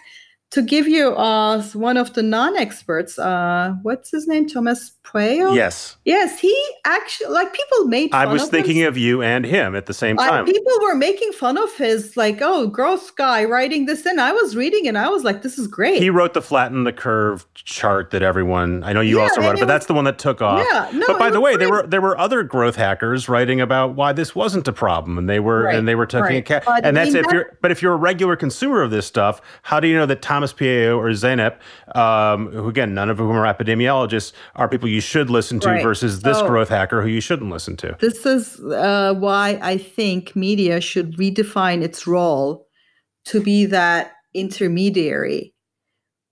[0.51, 4.49] to give you uh, one of the non-experts, uh, what's his name?
[4.49, 5.55] Thomas Pueyo?
[5.55, 5.97] Yes.
[6.05, 6.55] Yes, he
[6.87, 10.17] actually, like people made I was of thinking of you and him at the same
[10.17, 10.45] time.
[10.45, 14.33] Uh, people were making fun of his, like, oh, growth guy writing this and I
[14.33, 16.01] was reading and I was like, this is great.
[16.01, 19.51] He wrote the flatten the curve chart that everyone, I know you yeah, also wrote
[19.51, 20.67] it, but was, that's the one that took off.
[20.71, 23.95] Yeah, no, but by the way, there were there were other growth hackers writing about
[23.95, 26.37] why this wasn't a problem and they were, right, and they were taking right.
[26.37, 26.65] a cat.
[26.83, 29.79] And that's if that, you're, but if you're a regular consumer of this stuff, how
[29.81, 31.59] do you know that Tom Thomas Pueyo or Zeynep,
[31.99, 35.83] um, who again, none of whom are epidemiologists, are people you should listen to right.
[35.83, 37.97] versus this so, growth hacker who you shouldn't listen to.
[37.99, 42.69] This is uh, why I think media should redefine its role
[43.25, 45.55] to be that intermediary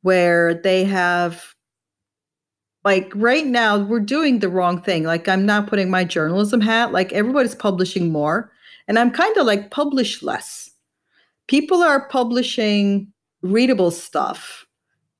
[0.03, 1.43] where they have
[2.85, 5.03] like right now we're doing the wrong thing.
[5.03, 6.93] Like I'm not putting my journalism hat.
[6.93, 8.53] Like everybody's publishing more,
[8.87, 10.71] and I'm kind of like publish less.
[11.49, 13.13] People are publishing
[13.43, 14.67] readable stuff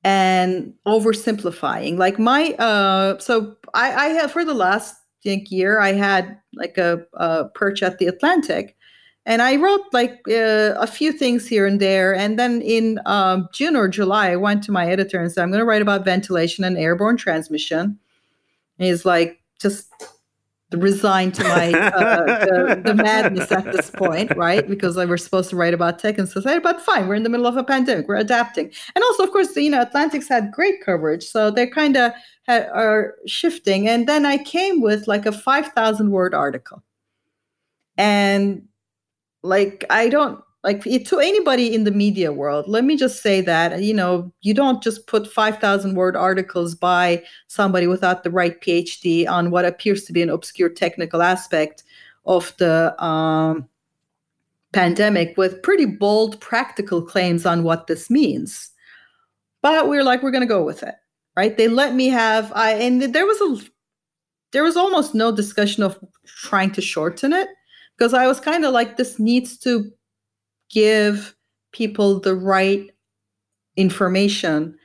[0.03, 1.97] and oversimplifying.
[1.97, 6.77] Like my uh, so I, I have for the last think, year I had like
[6.77, 8.77] a, a perch at the Atlantic
[9.27, 12.15] and I wrote like uh, a few things here and there.
[12.15, 15.49] And then in um, June or July, I went to my editor and said, I'm
[15.51, 17.99] going to write about ventilation and airborne transmission.
[18.79, 19.91] And he's like, just
[20.73, 24.67] resigned to my uh, the, the, madness at this point, right?
[24.67, 27.29] Because I were supposed to write about tech and society, but fine, we're in the
[27.29, 30.83] middle of a pandemic, we're adapting, and also, of course, you know, Atlantic's had great
[30.83, 32.11] coverage, so they're kind of
[32.49, 33.87] are shifting.
[33.87, 36.83] And then I came with like a five thousand word article,
[37.97, 38.63] and
[39.43, 43.81] like I don't like to anybody in the media world let me just say that
[43.81, 49.27] you know you don't just put 5000 word articles by somebody without the right phd
[49.29, 51.83] on what appears to be an obscure technical aspect
[52.25, 53.67] of the um,
[54.73, 58.69] pandemic with pretty bold practical claims on what this means.
[59.61, 60.95] But we're like we're going to go with it
[61.37, 61.55] right?
[61.55, 63.69] They let me have i and there was a
[64.51, 67.47] there was almost no discussion of trying to shorten it
[67.95, 69.91] because i was kind of like this needs to
[70.69, 71.35] give
[71.71, 72.89] people the right
[73.75, 74.77] information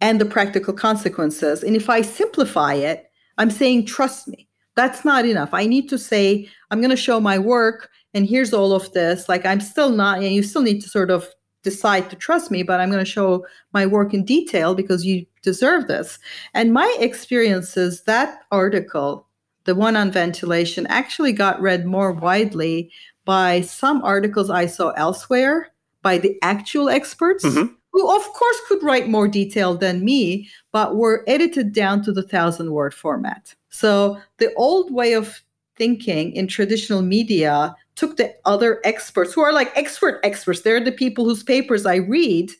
[0.00, 1.62] and the practical consequences.
[1.62, 4.48] And if I simplify it, I'm saying, trust me.
[4.76, 5.50] That's not enough.
[5.52, 9.28] I need to say, I'm going to show my work, and here's all of this.
[9.28, 11.28] Like, I'm still not, and you still need to sort of
[11.62, 15.26] decide to trust me, but I'm going to show my work in detail because you
[15.42, 16.18] deserve this.
[16.54, 19.26] And my experience is that article,
[19.64, 22.90] the one on ventilation, actually got read more widely
[23.24, 25.68] by some articles I saw elsewhere
[26.02, 27.44] by the actual experts.
[27.44, 27.74] Mm-hmm.
[27.92, 32.22] Who, of course, could write more detail than me, but were edited down to the
[32.22, 33.52] thousand word format.
[33.70, 35.42] So the old way of
[35.76, 40.60] thinking in traditional media took the other experts who are like expert experts.
[40.60, 42.52] They're the people whose papers I read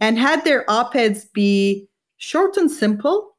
[0.00, 1.88] and had their op eds be
[2.18, 3.34] short and simple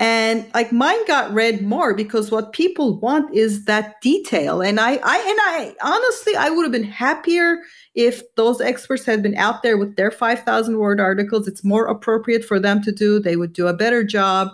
[0.00, 4.92] and like mine got read more because what people want is that detail and i
[4.92, 7.58] i and i honestly i would have been happier
[7.94, 12.44] if those experts had been out there with their 5000 word articles it's more appropriate
[12.44, 14.48] for them to do they would do a better job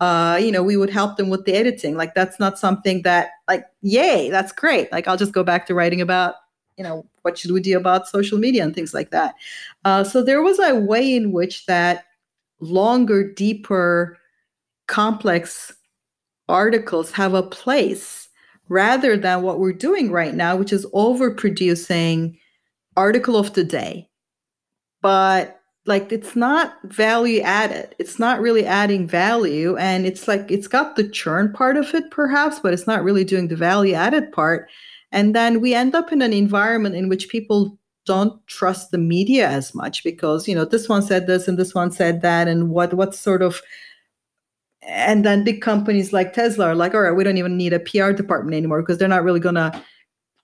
[0.00, 1.96] uh, you know, we would help them with the editing.
[1.96, 4.90] Like that's not something that like, yay, that's great.
[4.92, 6.36] Like I'll just go back to writing about,
[6.76, 9.34] you know, what should we do about social media and things like that.
[9.84, 12.04] Uh, so there was a way in which that
[12.60, 14.17] longer, deeper
[14.88, 15.72] complex
[16.48, 18.28] articles have a place
[18.68, 22.36] rather than what we're doing right now, which is overproducing
[22.96, 24.08] article of the day.
[25.00, 27.94] But like it's not value added.
[27.98, 29.76] It's not really adding value.
[29.76, 33.24] And it's like it's got the churn part of it, perhaps, but it's not really
[33.24, 34.68] doing the value added part.
[35.12, 39.48] And then we end up in an environment in which people don't trust the media
[39.48, 42.48] as much because, you know, this one said this and this one said that.
[42.48, 43.62] And what what sort of
[44.82, 47.80] and then big companies like Tesla are like, all right, we don't even need a
[47.80, 49.82] PR department anymore because they're not really gonna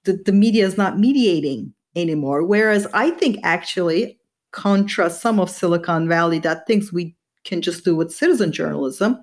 [0.05, 2.45] the, the media is not mediating anymore.
[2.45, 4.19] Whereas I think actually,
[4.53, 9.19] contra some of Silicon Valley that thinks we can just do with citizen journalism.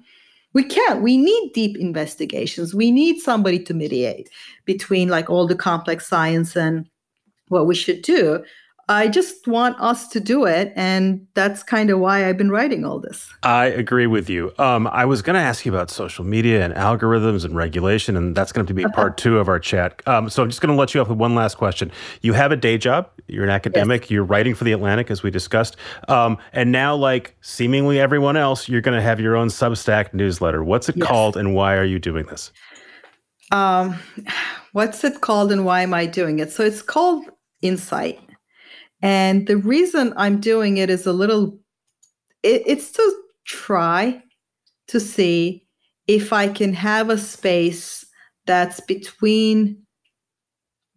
[0.54, 1.02] We can't.
[1.02, 2.76] We need deep investigations.
[2.76, 4.30] We need somebody to mediate
[4.66, 6.88] between like all the complex science and
[7.48, 8.44] what we should do.
[8.90, 10.74] I just want us to do it.
[10.76, 13.32] And that's kind of why I've been writing all this.
[13.44, 14.52] I agree with you.
[14.58, 18.36] Um, I was going to ask you about social media and algorithms and regulation, and
[18.36, 20.02] that's going to be part two of our chat.
[20.08, 21.92] Um, so I'm just going to let you off with one last question.
[22.22, 24.12] You have a day job, you're an academic, yes.
[24.12, 25.78] you're writing for The Atlantic, as we discussed.
[26.08, 30.64] Um, and now, like seemingly everyone else, you're going to have your own Substack newsletter.
[30.64, 31.08] What's it yes.
[31.08, 32.52] called, and why are you doing this?
[33.52, 33.96] Um,
[34.74, 36.52] what's it called, and why am I doing it?
[36.52, 37.26] So it's called
[37.62, 38.20] Insight
[39.02, 41.60] and the reason I'm doing it is a little,
[42.44, 44.22] it, it's to try
[44.88, 45.68] to see
[46.08, 48.06] if I can have a space
[48.46, 49.84] that's between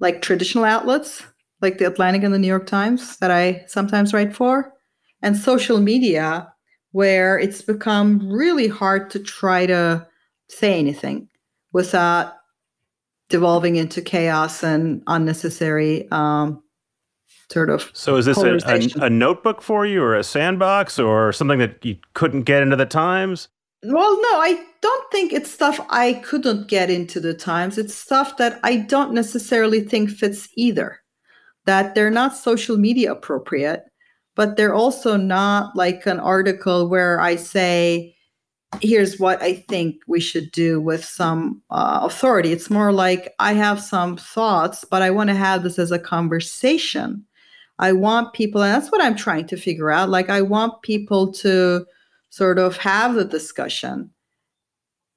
[0.01, 1.23] like traditional outlets,
[1.63, 4.73] like the Atlantic and the New York Times that I sometimes write for,
[5.23, 6.53] and social media,
[6.93, 10.07] where it's become really hard to try to
[10.49, 11.29] say anything
[11.73, 12.35] without
[13.29, 16.63] devolving into chaos and unnecessary um,
[17.51, 17.91] sort of.
[17.93, 21.85] So is this a, a, a, notebook for you, or a sandbox, or something that
[21.85, 23.49] you couldn't get into the Times?
[23.83, 27.77] Well, no, I don't think it's stuff I couldn't get into the Times.
[27.77, 31.01] It's stuff that I don't necessarily think fits either.
[31.67, 33.85] That they're not social media appropriate,
[34.35, 38.15] but they're also not like an article where I say,
[38.81, 42.53] here's what I think we should do with some uh, authority.
[42.53, 45.99] It's more like I have some thoughts, but I want to have this as a
[45.99, 47.25] conversation.
[47.79, 50.09] I want people, and that's what I'm trying to figure out.
[50.09, 51.87] Like, I want people to
[52.31, 54.11] sort of have the discussion.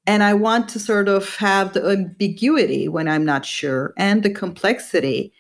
[0.06, 4.30] And I want to sort of have the ambiguity when I'm not sure and the
[4.30, 5.34] complexity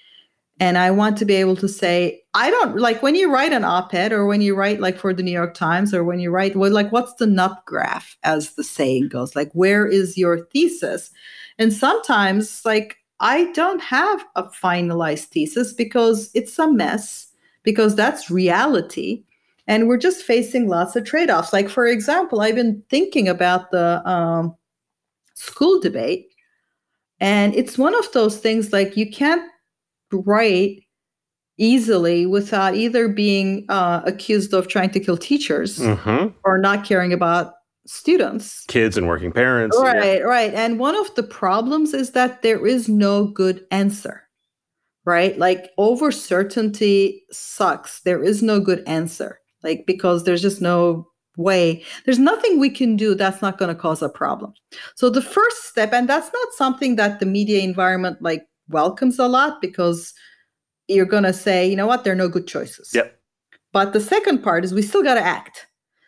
[0.59, 3.63] and I want to be able to say, I don't like when you write an
[3.63, 6.31] op ed or when you write like for the New York Times or when you
[6.31, 9.35] write, well, like, what's the nut graph, as the saying goes?
[9.35, 11.11] Like, where is your thesis?
[11.59, 17.27] And sometimes, like, I don't have a finalized thesis because it's a mess,
[17.63, 19.23] because that's reality.
[19.67, 21.51] And we're just facing lots of trade offs.
[21.51, 24.55] Like, for example, I've been thinking about the um,
[25.33, 26.33] school debate.
[27.19, 29.43] And it's one of those things like you can't
[30.11, 30.83] write
[31.57, 36.27] easily without either being uh, accused of trying to kill teachers mm-hmm.
[36.43, 37.55] or not caring about
[37.87, 40.23] students kids and working parents right yeah.
[40.23, 44.23] right and one of the problems is that there is no good answer
[45.05, 51.07] right like over certainty sucks there is no good answer like because there's just no
[51.37, 54.53] way there's nothing we can do that's not going to cause a problem
[54.95, 59.27] so the first step and that's not something that the media environment like welcomes a
[59.27, 60.13] lot because
[60.87, 62.91] you're going to say, you know what, there are no good choices.
[62.93, 63.19] Yep.
[63.73, 65.67] But the second part is we still got to act.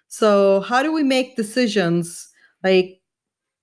[0.10, 2.30] So, how do we make decisions
[2.64, 3.00] like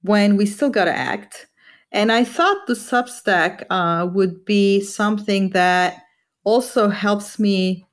[0.02, 1.48] when we still got to act?
[1.92, 6.02] And I thought the Substack uh, would be something that
[6.44, 7.84] also helps me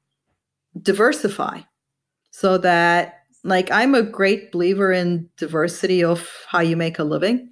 [0.81, 1.61] diversify
[2.31, 7.51] so that, like, I'm a great believer in diversity of how you make a living.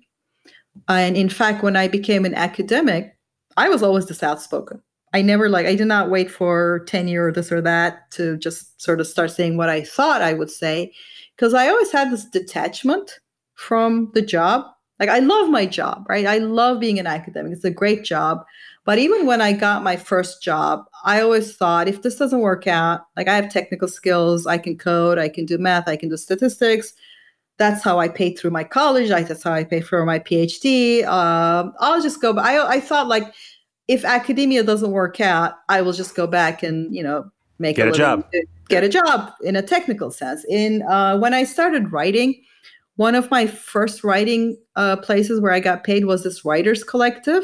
[0.87, 3.17] And in fact, when I became an academic,
[3.57, 4.81] I was always this outspoken.
[5.13, 8.81] I never like I did not wait for tenure or this or that to just
[8.81, 10.93] sort of start saying what I thought I would say
[11.35, 13.19] because I always had this detachment
[13.55, 14.65] from the job.
[14.99, 16.25] Like I love my job, right?
[16.25, 17.53] I love being an academic.
[17.53, 18.45] It's a great job.
[18.85, 22.67] But even when I got my first job, I always thought if this doesn't work
[22.67, 26.09] out, like I have technical skills, I can code, I can do math, I can
[26.09, 26.93] do statistics.
[27.57, 29.09] That's how I paid through my college.
[29.09, 31.05] That's how I paid for my PhD.
[31.05, 32.33] Um, I'll just go.
[32.33, 33.33] But I I thought like
[33.87, 37.29] if academia doesn't work out, I will just go back and you know
[37.59, 38.25] make get a, a job,
[38.69, 40.45] get a job in a technical sense.
[40.49, 42.41] In uh, when I started writing,
[42.95, 47.43] one of my first writing uh, places where I got paid was this writers collective,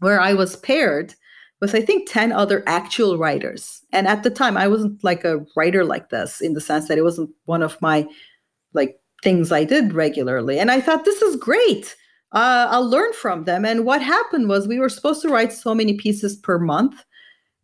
[0.00, 1.14] where I was paired
[1.60, 3.82] with I think ten other actual writers.
[3.92, 6.98] And at the time, I wasn't like a writer like this in the sense that
[6.98, 8.06] it wasn't one of my
[8.72, 10.58] like things I did regularly.
[10.58, 11.94] And I thought this is great
[12.32, 13.64] uh, I'll learn from them.
[13.64, 17.04] And what happened was we were supposed to write so many pieces per month.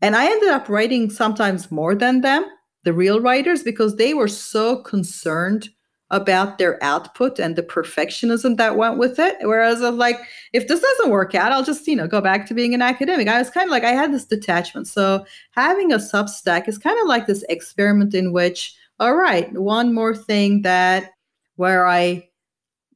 [0.03, 2.45] And I ended up writing sometimes more than them,
[2.85, 5.71] the real writers, because they were so concerned
[6.11, 9.37] about their output and the perfectionism that went with it.
[9.43, 10.19] Whereas I'm like,
[10.53, 13.29] if this doesn't work out, I'll just, you know, go back to being an academic.
[13.29, 14.89] I was kind of like, I had this detachment.
[14.89, 19.93] So having a Substack is kind of like this experiment in which, all right, one
[19.93, 21.11] more thing that
[21.57, 22.29] where I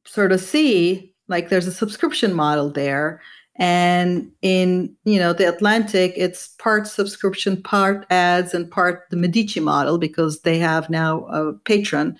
[0.05, 3.21] sort of see like there's a subscription model there.
[3.57, 9.59] And in you know the atlantic it's part subscription part ads and part the medici
[9.59, 12.17] model because they have now a patron.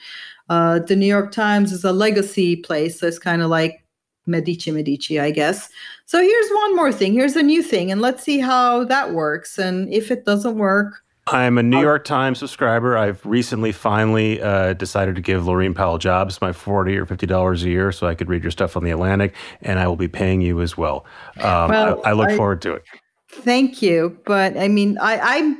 [0.49, 3.83] Uh, the new york times is a legacy place so it's kind of like
[4.27, 5.69] medici medici i guess.
[6.05, 7.13] So here's one more thing.
[7.13, 11.02] Here's a new thing and let's see how that works and if it doesn't work
[11.27, 12.97] I'm a New York Times subscriber.
[12.97, 17.63] I've recently finally uh, decided to give Laurene Powell Jobs my forty or fifty dollars
[17.63, 20.09] a year, so I could read your stuff on the Atlantic, and I will be
[20.09, 21.05] paying you as well.
[21.37, 22.83] Um, well I, I, look I, forward to it.
[23.31, 25.55] Thank you, but I mean, I, I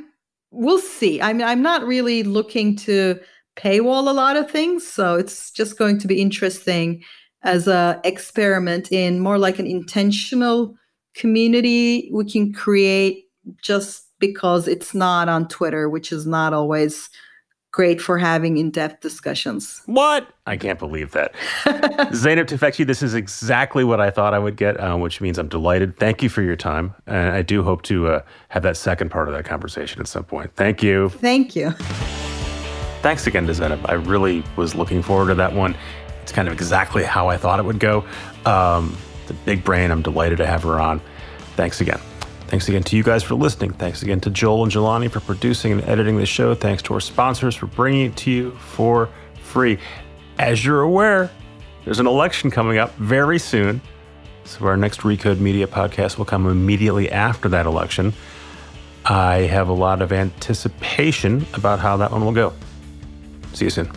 [0.50, 1.22] we'll see.
[1.22, 3.18] I mean, I'm not really looking to
[3.56, 7.02] paywall a lot of things, so it's just going to be interesting
[7.42, 10.74] as a experiment in more like an intentional
[11.14, 13.24] community we can create
[13.62, 17.10] just because it's not on Twitter, which is not always
[17.72, 19.82] great for having in-depth discussions.
[19.84, 20.28] What?
[20.46, 21.34] I can't believe that.
[21.64, 25.48] Zeynep Tufekci, this is exactly what I thought I would get, uh, which means I'm
[25.48, 25.98] delighted.
[25.98, 26.94] Thank you for your time.
[27.06, 30.24] And I do hope to uh, have that second part of that conversation at some
[30.24, 30.54] point.
[30.54, 31.10] Thank you.
[31.10, 31.72] Thank you.
[33.02, 33.84] Thanks again to Zeynep.
[33.90, 35.76] I really was looking forward to that one.
[36.22, 38.04] It's kind of exactly how I thought it would go.
[38.46, 38.96] Um,
[39.26, 41.02] the big brain, I'm delighted to have her on.
[41.56, 42.00] Thanks again.
[42.48, 43.72] Thanks again to you guys for listening.
[43.72, 46.54] Thanks again to Joel and Jelani for producing and editing the show.
[46.54, 49.08] Thanks to our sponsors for bringing it to you for
[49.42, 49.78] free.
[50.38, 51.30] As you're aware,
[51.84, 53.80] there's an election coming up very soon.
[54.44, 58.12] So our next Recode Media podcast will come immediately after that election.
[59.06, 62.52] I have a lot of anticipation about how that one will go.
[63.52, 63.90] See you soon.